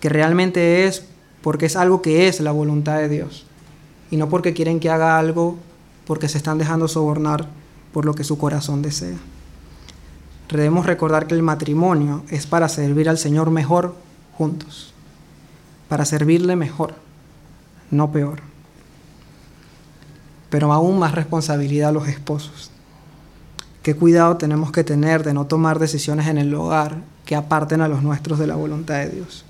[0.00, 1.06] que realmente es
[1.40, 3.46] porque es algo que es la voluntad de Dios.
[4.10, 5.56] Y no porque quieren que haga algo
[6.06, 7.48] porque se están dejando sobornar
[7.92, 9.16] por lo que su corazón desea.
[10.50, 13.94] Debemos recordar que el matrimonio es para servir al Señor mejor
[14.36, 14.90] juntos.
[15.88, 16.94] para servirle mejor,
[17.90, 18.40] no peor.
[20.50, 22.70] Pero aún más responsabilidad a los esposos.
[23.82, 27.86] Qué cuidado tenemos que tener de no tomar decisiones en el hogar que aparten a
[27.88, 29.44] los nuestros de la voluntad de Dios.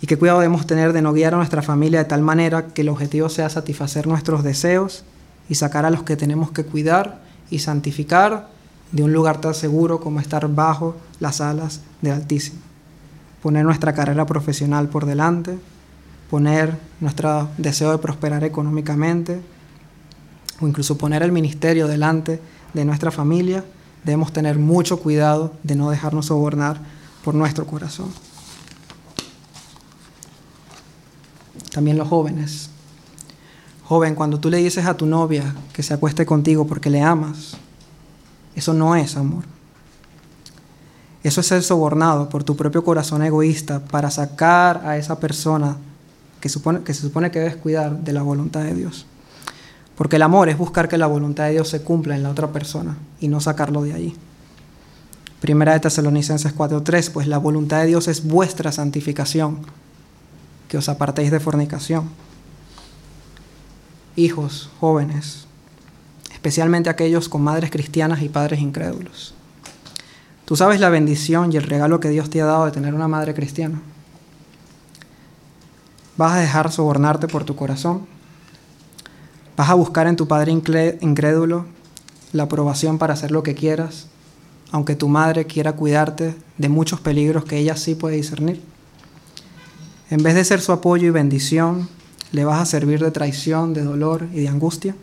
[0.00, 2.82] Y qué cuidado debemos tener de no guiar a nuestra familia de tal manera que
[2.82, 5.04] el objetivo sea satisfacer nuestros deseos
[5.48, 7.20] y sacar a los que tenemos que cuidar
[7.50, 8.48] y santificar
[8.96, 12.58] de un lugar tan seguro como estar bajo las alas del Altísimo.
[13.42, 15.58] Poner nuestra carrera profesional por delante,
[16.30, 19.38] poner nuestro deseo de prosperar económicamente
[20.62, 22.40] o incluso poner el ministerio delante
[22.72, 23.62] de nuestra familia,
[24.02, 26.80] debemos tener mucho cuidado de no dejarnos sobornar
[27.22, 28.08] por nuestro corazón.
[31.70, 32.70] También los jóvenes.
[33.84, 37.58] Joven, cuando tú le dices a tu novia que se acueste contigo porque le amas,
[38.56, 39.44] eso no es amor.
[41.22, 45.76] Eso es ser sobornado por tu propio corazón egoísta para sacar a esa persona
[46.40, 49.06] que, supone, que se supone que debes cuidar de la voluntad de Dios.
[49.96, 52.52] Porque el amor es buscar que la voluntad de Dios se cumpla en la otra
[52.52, 54.16] persona y no sacarlo de allí.
[55.40, 59.58] Primera de Tesalonicenses 4:3, pues la voluntad de Dios es vuestra santificación,
[60.68, 62.08] que os apartéis de fornicación.
[64.16, 65.46] Hijos, jóvenes,
[66.46, 69.34] especialmente aquellos con madres cristianas y padres incrédulos.
[70.44, 73.08] Tú sabes la bendición y el regalo que Dios te ha dado de tener una
[73.08, 73.82] madre cristiana.
[76.16, 78.06] ¿Vas a dejar sobornarte por tu corazón?
[79.56, 81.64] ¿Vas a buscar en tu padre incrédulo
[82.32, 84.06] la aprobación para hacer lo que quieras,
[84.70, 88.62] aunque tu madre quiera cuidarte de muchos peligros que ella sí puede discernir?
[90.10, 91.88] En vez de ser su apoyo y bendición,
[92.30, 94.94] ¿le vas a servir de traición, de dolor y de angustia?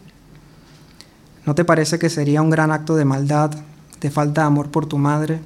[1.46, 3.52] ¿No te parece que sería un gran acto de maldad,
[4.00, 5.42] de falta de amor por tu madre,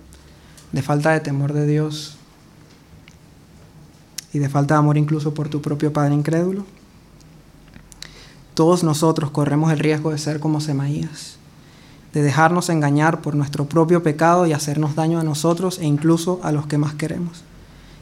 [0.72, 2.18] de falta de temor de Dios
[4.34, 6.66] y de falta de amor incluso por tu propio padre incrédulo?
[8.54, 11.38] Todos nosotros corremos el riesgo de ser como Semaías,
[12.14, 16.52] de dejarnos engañar por nuestro propio pecado y hacernos daño a nosotros e incluso a
[16.52, 17.44] los que más queremos.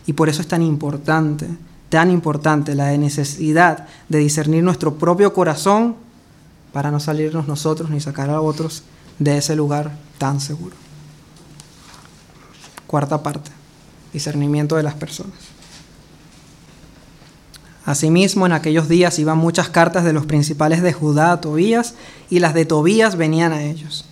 [0.05, 1.47] Y por eso es tan importante,
[1.89, 5.95] tan importante la necesidad de discernir nuestro propio corazón
[6.76, 8.84] para no salirnos nosotros ni sacar a otros
[9.17, 10.76] de ese lugar tan seguro.
[12.86, 13.49] Cuarta parte,
[14.11, 15.38] discernimiento de las personas.
[17.86, 21.93] Asimismo, en aquellos días iban muchas cartas de los principales de Judá a Tobías,
[22.30, 24.03] y las de Tobías venían a ellos,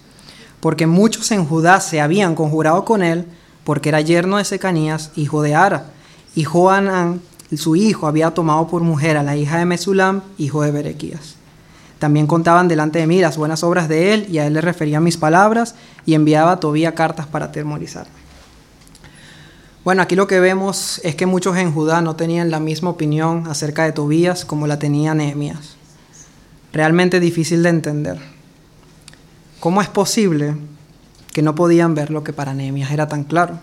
[0.61, 3.25] porque muchos en Judá se habían conjurado con él
[3.65, 5.87] porque era yerno de Secanías, hijo de Ara,
[6.33, 7.19] y Joanán,
[7.57, 11.42] su hijo, había tomado por mujer a la hija de Mesulam, hijo de Berequías.
[12.03, 15.05] También contaban delante de mí las buenas obras de él, y a él le referían
[15.05, 15.73] mis palabras,
[16.05, 18.11] y enviaba a Tobía cartas para atemorizarme.
[19.85, 23.47] Bueno, aquí lo que vemos es que muchos en Judá no tenían la misma opinión
[23.47, 25.77] acerca de Tobías como la tenía Nehemías.
[26.73, 28.17] Realmente difícil de entender.
[29.61, 30.55] ¿Cómo es posible
[31.31, 33.61] que no podían ver lo que para Nehemías era tan claro.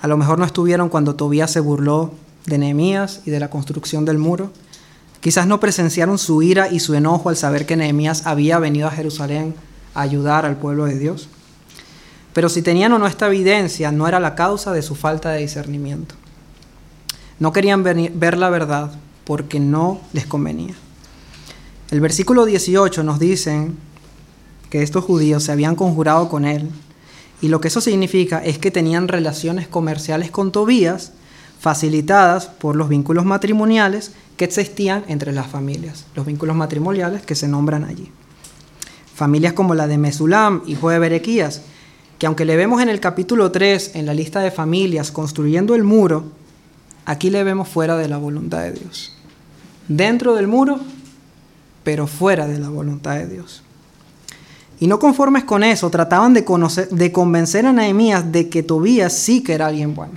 [0.00, 2.12] A lo mejor no estuvieron cuando Tobías se burló
[2.46, 4.52] de Nehemías y de la construcción del muro.
[5.22, 8.90] Quizás no presenciaron su ira y su enojo al saber que Nehemías había venido a
[8.90, 9.54] Jerusalén
[9.94, 11.28] a ayudar al pueblo de Dios.
[12.32, 15.38] Pero si tenían o no esta evidencia, no era la causa de su falta de
[15.38, 16.16] discernimiento.
[17.38, 18.90] No querían ver la verdad
[19.22, 20.74] porque no les convenía.
[21.92, 23.70] El versículo 18 nos dice
[24.70, 26.68] que estos judíos se habían conjurado con él.
[27.40, 31.12] Y lo que eso significa es que tenían relaciones comerciales con Tobías
[31.60, 37.48] facilitadas por los vínculos matrimoniales que existían entre las familias, los vínculos matrimoniales que se
[37.48, 38.10] nombran allí.
[39.14, 41.62] Familias como la de Mesulam, hijo de Berequías,
[42.18, 45.84] que aunque le vemos en el capítulo 3 en la lista de familias construyendo el
[45.84, 46.24] muro,
[47.04, 49.16] aquí le vemos fuera de la voluntad de Dios.
[49.88, 50.80] Dentro del muro,
[51.84, 53.62] pero fuera de la voluntad de Dios.
[54.80, 56.44] Y no conformes con eso, trataban de,
[56.90, 60.14] de convencer a Nehemías de que Tobías sí que era alguien bueno.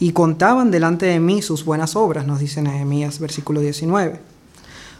[0.00, 4.18] Y contaban delante de mí sus buenas obras, nos dice Nehemías, versículo 19.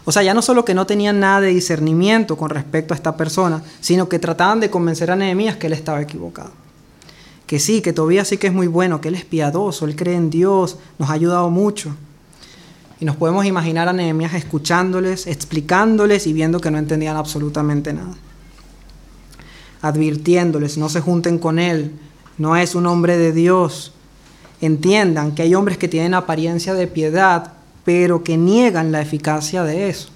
[0.05, 3.17] O sea, ya no solo que no tenían nada de discernimiento con respecto a esta
[3.17, 6.53] persona, sino que trataban de convencer a Nehemías que él estaba equivocado.
[7.47, 10.15] Que sí, que Tobías sí que es muy bueno, que él es piadoso, él cree
[10.15, 11.95] en Dios, nos ha ayudado mucho.
[13.01, 18.15] Y nos podemos imaginar a Nehemías escuchándoles, explicándoles y viendo que no entendían absolutamente nada.
[19.81, 21.93] Advirtiéndoles, no se junten con él,
[22.37, 23.95] no es un hombre de Dios.
[24.61, 27.53] Entiendan que hay hombres que tienen apariencia de piedad,
[27.85, 30.11] pero que niegan la eficacia de eso.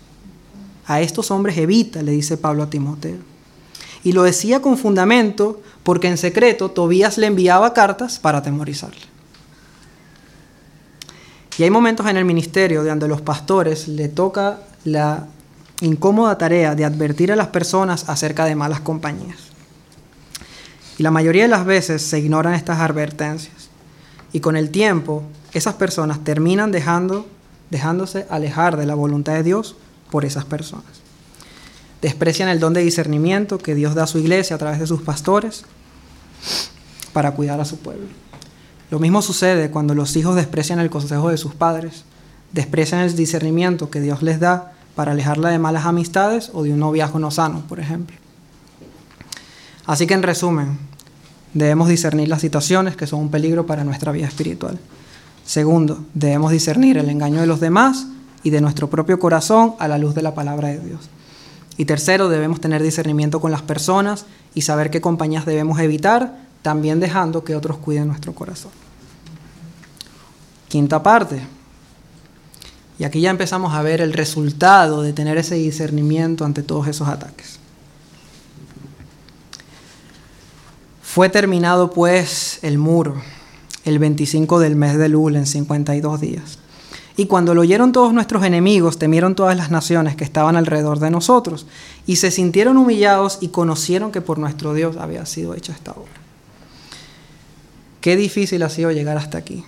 [0.87, 3.17] A estos hombres evita, le dice Pablo a Timoteo.
[4.03, 9.01] Y lo decía con fundamento porque en secreto Tobías le enviaba cartas para atemorizarle.
[11.57, 15.27] Y hay momentos en el ministerio donde a los pastores le toca la
[15.81, 19.39] incómoda tarea de advertir a las personas acerca de malas compañías.
[20.99, 23.64] Y la mayoría de las veces se ignoran estas advertencias.
[24.35, 25.23] Y con el tiempo,
[25.53, 27.25] esas personas terminan dejando,
[27.71, 29.77] dejándose alejar de la voluntad de Dios
[30.11, 30.85] por esas personas.
[32.03, 35.03] Desprecian el don de discernimiento que Dios da a su iglesia a través de sus
[35.03, 35.65] pastores
[37.13, 38.09] para cuidar a su pueblo.
[38.91, 42.03] Lo mismo sucede cuando los hijos desprecian el consejo de sus padres,
[42.51, 46.81] desprecian el discernimiento que Dios les da para alejarla de malas amistades o de un
[46.81, 48.17] noviazgo no sano, por ejemplo.
[49.87, 50.77] Así que en resumen,
[51.55, 54.79] debemos discernir las situaciones que son un peligro para nuestra vida espiritual.
[55.47, 58.07] Segundo, debemos discernir el engaño de los demás
[58.43, 61.09] y de nuestro propio corazón a la luz de la palabra de Dios.
[61.77, 67.01] Y tercero, debemos tener discernimiento con las personas y saber qué compañías debemos evitar, también
[67.01, 68.71] dejando que otros cuiden nuestro corazón.
[70.69, 71.41] Quinta parte.
[72.99, 77.09] Y aquí ya empezamos a ver el resultado de tener ese discernimiento ante todos esos
[77.09, 77.59] ataques.
[81.15, 83.23] Fue terminado pues el muro
[83.85, 86.59] el 25 del mes de Lul en 52 días.
[87.17, 91.13] Y cuando lo oyeron todos nuestros enemigos, temieron todas las naciones que estaban alrededor de
[91.13, 91.69] nosotros,
[92.05, 96.11] y se sintieron humillados y conocieron que por nuestro Dios había sido hecha esta obra.
[98.01, 99.65] Qué difícil ha sido llegar hasta aquí.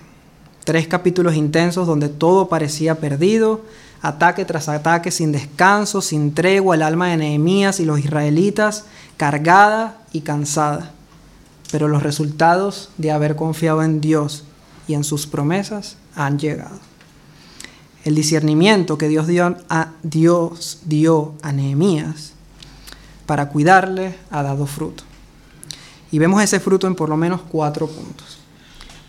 [0.65, 3.61] Tres capítulos intensos donde todo parecía perdido,
[4.01, 8.83] ataque tras ataque sin descanso, sin tregua, el alma de Nehemías y los israelitas
[9.15, 10.91] cargada y cansada
[11.71, 14.43] pero los resultados de haber confiado en Dios
[14.87, 16.79] y en sus promesas han llegado.
[18.05, 22.31] El discernimiento que Dios dio a, Dios dio a Nehemías
[23.25, 25.03] para cuidarle ha dado fruto.
[26.09, 28.39] Y vemos ese fruto en por lo menos cuatro puntos.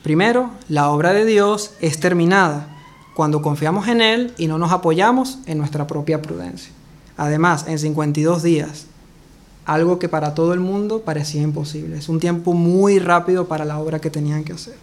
[0.02, 2.76] Primero, la obra de Dios es terminada
[3.14, 6.72] cuando confiamos en Él y no nos apoyamos en nuestra propia prudencia.
[7.16, 8.86] Además, en 52 días
[9.68, 11.98] algo que para todo el mundo parecía imposible.
[11.98, 14.76] Es un tiempo muy rápido para la obra que tenían que hacer.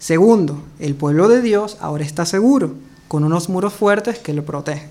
[0.00, 2.74] Segundo, el pueblo de Dios ahora está seguro,
[3.06, 4.88] con unos muros fuertes que lo protegen.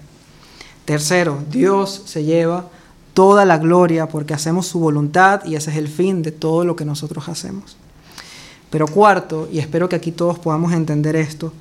[0.85, 2.69] Tercero, Dios se lleva
[3.13, 6.77] toda la gloria porque hacemos su voluntad y ese es el fin de todo lo
[6.77, 7.75] que nosotros hacemos.
[8.69, 11.51] Pero cuarto, y espero que aquí todos podamos entender esto,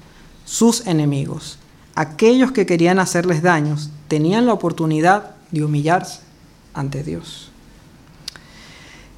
[0.45, 1.59] sus enemigos,
[1.97, 6.30] aquellos que querían hacerles daños, tenían la oportunidad de humillarse
[6.75, 7.51] ante Dios.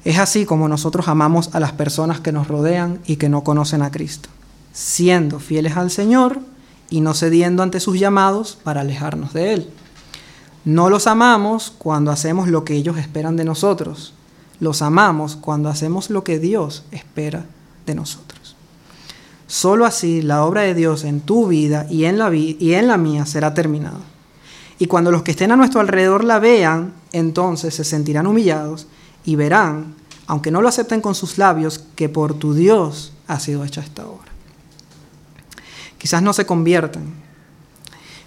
[0.05, 3.81] Es así como nosotros amamos a las personas que nos rodean y que no conocen
[3.81, 4.29] a Cristo,
[4.73, 6.39] siendo fieles al Señor
[6.89, 9.69] y no cediendo ante sus llamados para alejarnos de Él.
[10.65, 14.13] No los amamos cuando hacemos lo que ellos esperan de nosotros,
[14.59, 17.45] los amamos cuando hacemos lo que Dios espera
[17.85, 18.55] de nosotros.
[19.47, 22.97] Solo así la obra de Dios en tu vida y en la, y en la
[22.97, 23.99] mía será terminada.
[24.79, 28.87] Y cuando los que estén a nuestro alrededor la vean, entonces se sentirán humillados
[29.23, 29.95] y verán,
[30.27, 34.05] aunque no lo acepten con sus labios, que por tu Dios ha sido hecha esta
[34.05, 34.31] obra.
[35.97, 37.05] Quizás no se conviertan,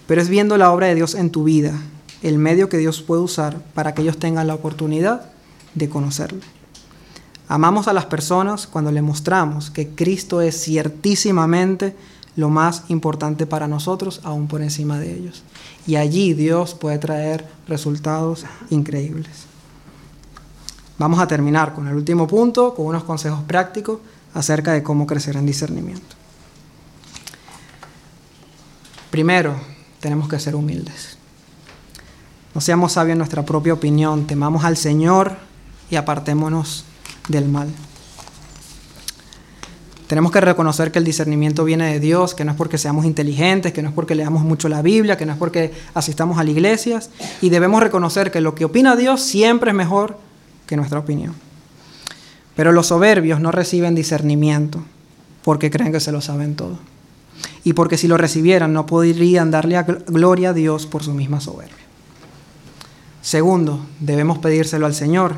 [0.07, 1.73] pero es viendo la obra de Dios en tu vida,
[2.23, 5.29] el medio que Dios puede usar para que ellos tengan la oportunidad
[5.75, 6.41] de conocerle.
[7.49, 11.95] Amamos a las personas cuando le mostramos que Cristo es ciertísimamente
[12.37, 15.43] lo más importante para nosotros, aún por encima de ellos.
[15.87, 19.47] Y allí Dios puede traer resultados increíbles.
[20.99, 23.99] Vamos a terminar con el último punto, con unos consejos prácticos
[24.35, 26.15] acerca de cómo crecer en discernimiento.
[29.09, 29.55] Primero,
[29.99, 31.17] tenemos que ser humildes.
[32.53, 35.37] No seamos sabios en nuestra propia opinión, temamos al Señor
[35.89, 36.85] y apartémonos
[37.29, 37.69] del mal.
[40.07, 43.73] Tenemos que reconocer que el discernimiento viene de Dios, que no es porque seamos inteligentes,
[43.73, 46.51] que no es porque leamos mucho la Biblia, que no es porque asistamos a las
[46.51, 47.09] iglesias,
[47.41, 50.17] y debemos reconocer que lo que opina Dios siempre es mejor
[50.65, 51.33] que nuestra opinión.
[52.55, 54.83] Pero los soberbios no reciben discernimiento
[55.43, 56.79] porque creen que se lo saben todo.
[57.63, 61.75] Y porque si lo recibieran no podrían darle gloria a Dios por su misma soberbia.
[63.21, 65.35] Segundo, debemos pedírselo al Señor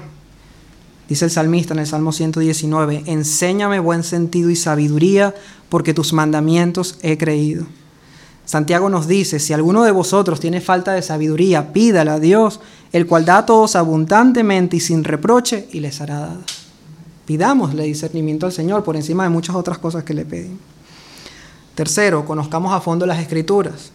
[1.10, 5.34] Dice el salmista en el Salmo 119, enséñame buen sentido y sabiduría,
[5.68, 7.66] porque tus mandamientos he creído.
[8.46, 12.60] Santiago nos dice, si alguno de vosotros tiene falta de sabiduría, pídala a Dios,
[12.92, 16.42] el cual da a todos abundantemente y sin reproche, y les hará dada.
[17.26, 20.60] Pidámosle discernimiento al Señor por encima de muchas otras cosas que le pedimos.
[21.74, 23.92] Tercero, conozcamos a fondo las escrituras.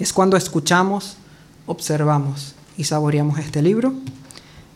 [0.00, 1.16] Es cuando escuchamos,
[1.66, 3.94] observamos y saboreamos este libro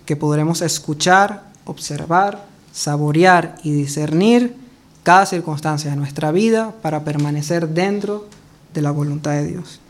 [0.07, 4.57] que podremos escuchar, observar, saborear y discernir
[5.03, 8.27] cada circunstancia de nuestra vida para permanecer dentro
[8.73, 9.81] de la voluntad de Dios.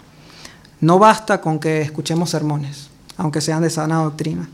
[0.81, 4.49] No basta con que escuchemos sermones, aunque sean de sana doctrina.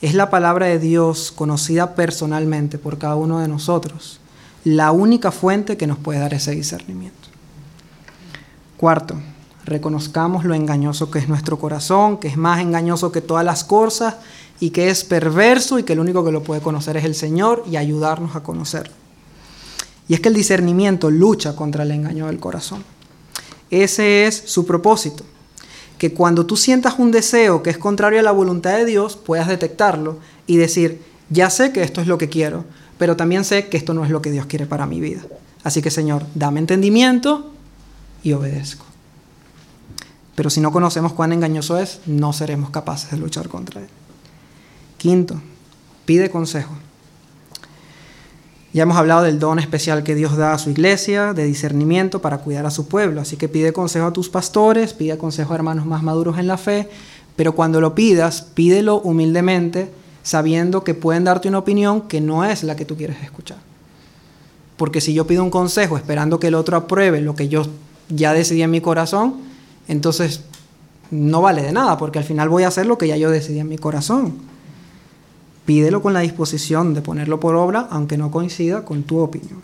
[0.00, 4.18] Es la palabra de Dios conocida personalmente por cada uno de nosotros,
[4.64, 7.28] la única fuente que nos puede dar ese discernimiento.
[8.76, 9.16] Cuarto,
[9.64, 14.16] reconozcamos lo engañoso que es nuestro corazón, que es más engañoso que todas las cosas
[14.62, 17.64] y que es perverso y que el único que lo puede conocer es el Señor
[17.68, 18.94] y ayudarnos a conocerlo.
[20.06, 22.84] Y es que el discernimiento lucha contra el engaño del corazón.
[23.72, 25.24] Ese es su propósito.
[25.98, 29.48] Que cuando tú sientas un deseo que es contrario a la voluntad de Dios, puedas
[29.48, 32.64] detectarlo y decir, ya sé que esto es lo que quiero,
[32.98, 35.22] pero también sé que esto no es lo que Dios quiere para mi vida.
[35.64, 37.50] Así que Señor, dame entendimiento
[38.22, 38.86] y obedezco.
[40.36, 43.88] Pero si no conocemos cuán engañoso es, no seremos capaces de luchar contra él.
[45.02, 45.34] Quinto,
[46.04, 46.70] pide consejo.
[48.72, 52.38] Ya hemos hablado del don especial que Dios da a su iglesia, de discernimiento para
[52.38, 53.20] cuidar a su pueblo.
[53.20, 56.56] Así que pide consejo a tus pastores, pide consejo a hermanos más maduros en la
[56.56, 56.88] fe,
[57.34, 59.90] pero cuando lo pidas, pídelo humildemente,
[60.22, 63.58] sabiendo que pueden darte una opinión que no es la que tú quieres escuchar.
[64.76, 67.64] Porque si yo pido un consejo esperando que el otro apruebe lo que yo
[68.08, 69.38] ya decidí en mi corazón,
[69.88, 70.42] entonces
[71.10, 73.58] no vale de nada, porque al final voy a hacer lo que ya yo decidí
[73.58, 74.51] en mi corazón.
[75.64, 79.62] Pídelo con la disposición de ponerlo por obra, aunque no coincida con tu opinión.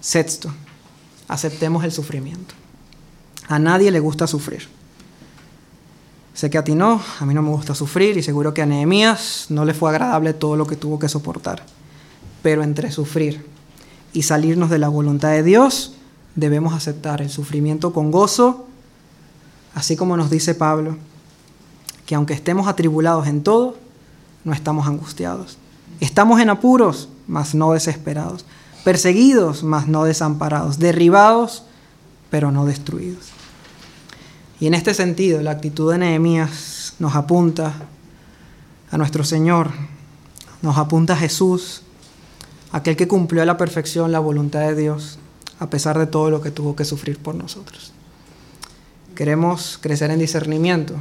[0.00, 0.52] Sexto,
[1.28, 2.54] aceptemos el sufrimiento.
[3.48, 4.68] A nadie le gusta sufrir.
[6.34, 8.66] Sé que a ti no, a mí no me gusta sufrir y seguro que a
[8.66, 11.62] Nehemías no le fue agradable todo lo que tuvo que soportar.
[12.42, 13.44] Pero entre sufrir
[14.12, 15.94] y salirnos de la voluntad de Dios,
[16.34, 18.66] debemos aceptar el sufrimiento con gozo,
[19.74, 20.96] así como nos dice Pablo,
[22.06, 23.76] que aunque estemos atribulados en todo,
[24.44, 25.58] no estamos angustiados.
[26.00, 28.44] Estamos en apuros, mas no desesperados.
[28.84, 30.78] Perseguidos, mas no desamparados.
[30.78, 31.64] Derribados,
[32.30, 33.28] pero no destruidos.
[34.60, 37.74] Y en este sentido, la actitud de Nehemías nos apunta
[38.90, 39.70] a nuestro Señor,
[40.62, 41.82] nos apunta a Jesús,
[42.72, 45.18] aquel que cumplió a la perfección la voluntad de Dios,
[45.58, 47.92] a pesar de todo lo que tuvo que sufrir por nosotros.
[49.14, 50.94] Queremos crecer en discernimiento.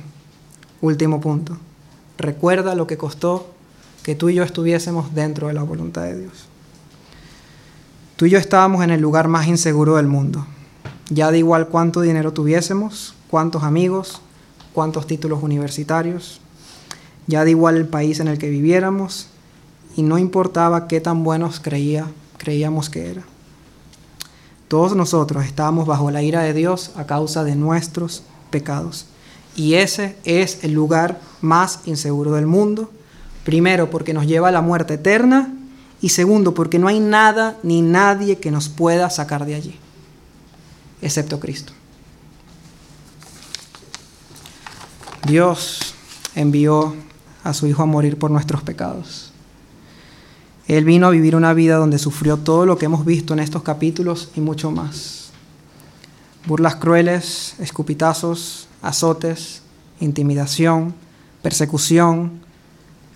[0.82, 1.58] Último punto.
[2.20, 3.48] Recuerda lo que costó
[4.04, 6.50] que tú y yo estuviésemos dentro de la voluntad de Dios.
[8.18, 10.46] Tú y yo estábamos en el lugar más inseguro del mundo.
[11.10, 14.22] Ya da igual cuánto dinero tuviésemos, cuántos amigos,
[14.74, 16.42] cuántos títulos universitarios.
[17.26, 19.28] Ya da igual el país en el que viviéramos
[19.96, 22.06] y no importaba qué tan buenos creía,
[22.38, 23.24] creíamos que era.
[24.68, 29.06] Todos nosotros estábamos bajo la ira de Dios a causa de nuestros pecados.
[29.60, 32.90] Y ese es el lugar más inseguro del mundo.
[33.44, 35.54] Primero, porque nos lleva a la muerte eterna.
[36.00, 39.76] Y segundo, porque no hay nada ni nadie que nos pueda sacar de allí,
[41.02, 41.74] excepto Cristo.
[45.28, 45.94] Dios
[46.36, 46.96] envió
[47.44, 49.34] a su Hijo a morir por nuestros pecados.
[50.70, 53.64] Él vino a vivir una vida donde sufrió todo lo que hemos visto en estos
[53.64, 55.32] capítulos y mucho más.
[56.46, 59.62] Burlas crueles, escupitazos, azotes,
[60.00, 60.94] intimidación,
[61.42, 62.40] persecución,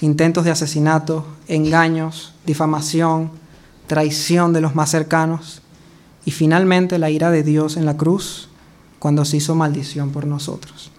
[0.01, 3.31] intentos de asesinato, engaños, difamación,
[3.87, 5.61] traición de los más cercanos
[6.25, 8.49] y finalmente la ira de Dios en la cruz
[8.99, 10.91] cuando se hizo maldición por nosotros.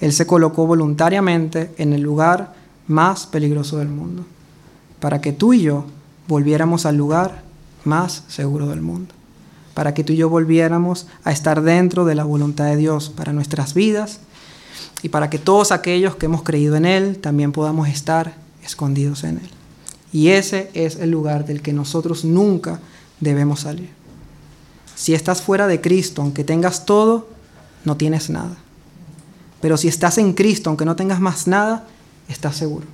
[0.00, 2.54] Él se colocó voluntariamente en el lugar
[2.86, 4.24] más peligroso del mundo,
[5.00, 5.86] para que tú y yo
[6.28, 7.42] volviéramos al lugar
[7.84, 9.13] más seguro del mundo
[9.74, 13.32] para que tú y yo volviéramos a estar dentro de la voluntad de Dios para
[13.32, 14.20] nuestras vidas
[15.02, 19.38] y para que todos aquellos que hemos creído en Él también podamos estar escondidos en
[19.38, 19.50] Él.
[20.12, 22.80] Y ese es el lugar del que nosotros nunca
[23.20, 23.90] debemos salir.
[24.94, 27.28] Si estás fuera de Cristo, aunque tengas todo,
[27.84, 28.56] no tienes nada.
[29.60, 31.86] Pero si estás en Cristo, aunque no tengas más nada,
[32.28, 32.86] estás seguro.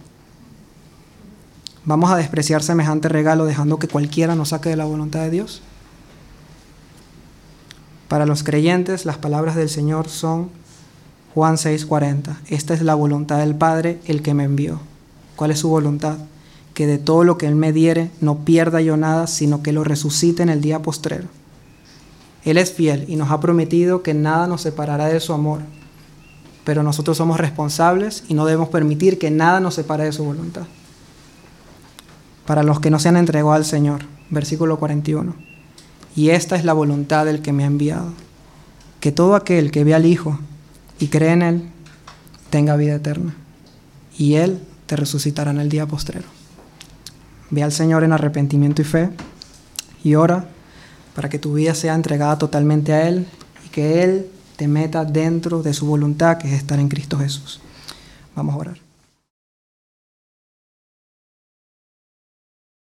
[1.84, 5.62] ¿Vamos a despreciar semejante regalo dejando que cualquiera nos saque de la voluntad de Dios?
[8.10, 10.50] Para los creyentes, las palabras del Señor son
[11.32, 12.40] Juan 6:40.
[12.48, 14.80] Esta es la voluntad del Padre, el que me envió.
[15.36, 16.16] ¿Cuál es su voluntad?
[16.74, 19.84] Que de todo lo que Él me diere no pierda yo nada, sino que lo
[19.84, 21.28] resucite en el día postrero.
[22.44, 25.60] Él es fiel y nos ha prometido que nada nos separará de su amor.
[26.64, 30.64] Pero nosotros somos responsables y no debemos permitir que nada nos separe de su voluntad.
[32.44, 34.00] Para los que no se han entregado al Señor,
[34.30, 35.49] versículo 41.
[36.16, 38.12] Y esta es la voluntad del que me ha enviado,
[39.00, 40.38] que todo aquel que ve al Hijo
[40.98, 41.62] y cree en Él
[42.50, 43.34] tenga vida eterna,
[44.18, 46.26] y Él te resucitará en el día postrero.
[47.50, 49.10] Ve al Señor en arrepentimiento y fe,
[50.02, 50.46] y ora
[51.14, 53.26] para que tu vida sea entregada totalmente a Él
[53.64, 57.60] y que Él te meta dentro de su voluntad, que es estar en Cristo Jesús.
[58.34, 58.89] Vamos a orar.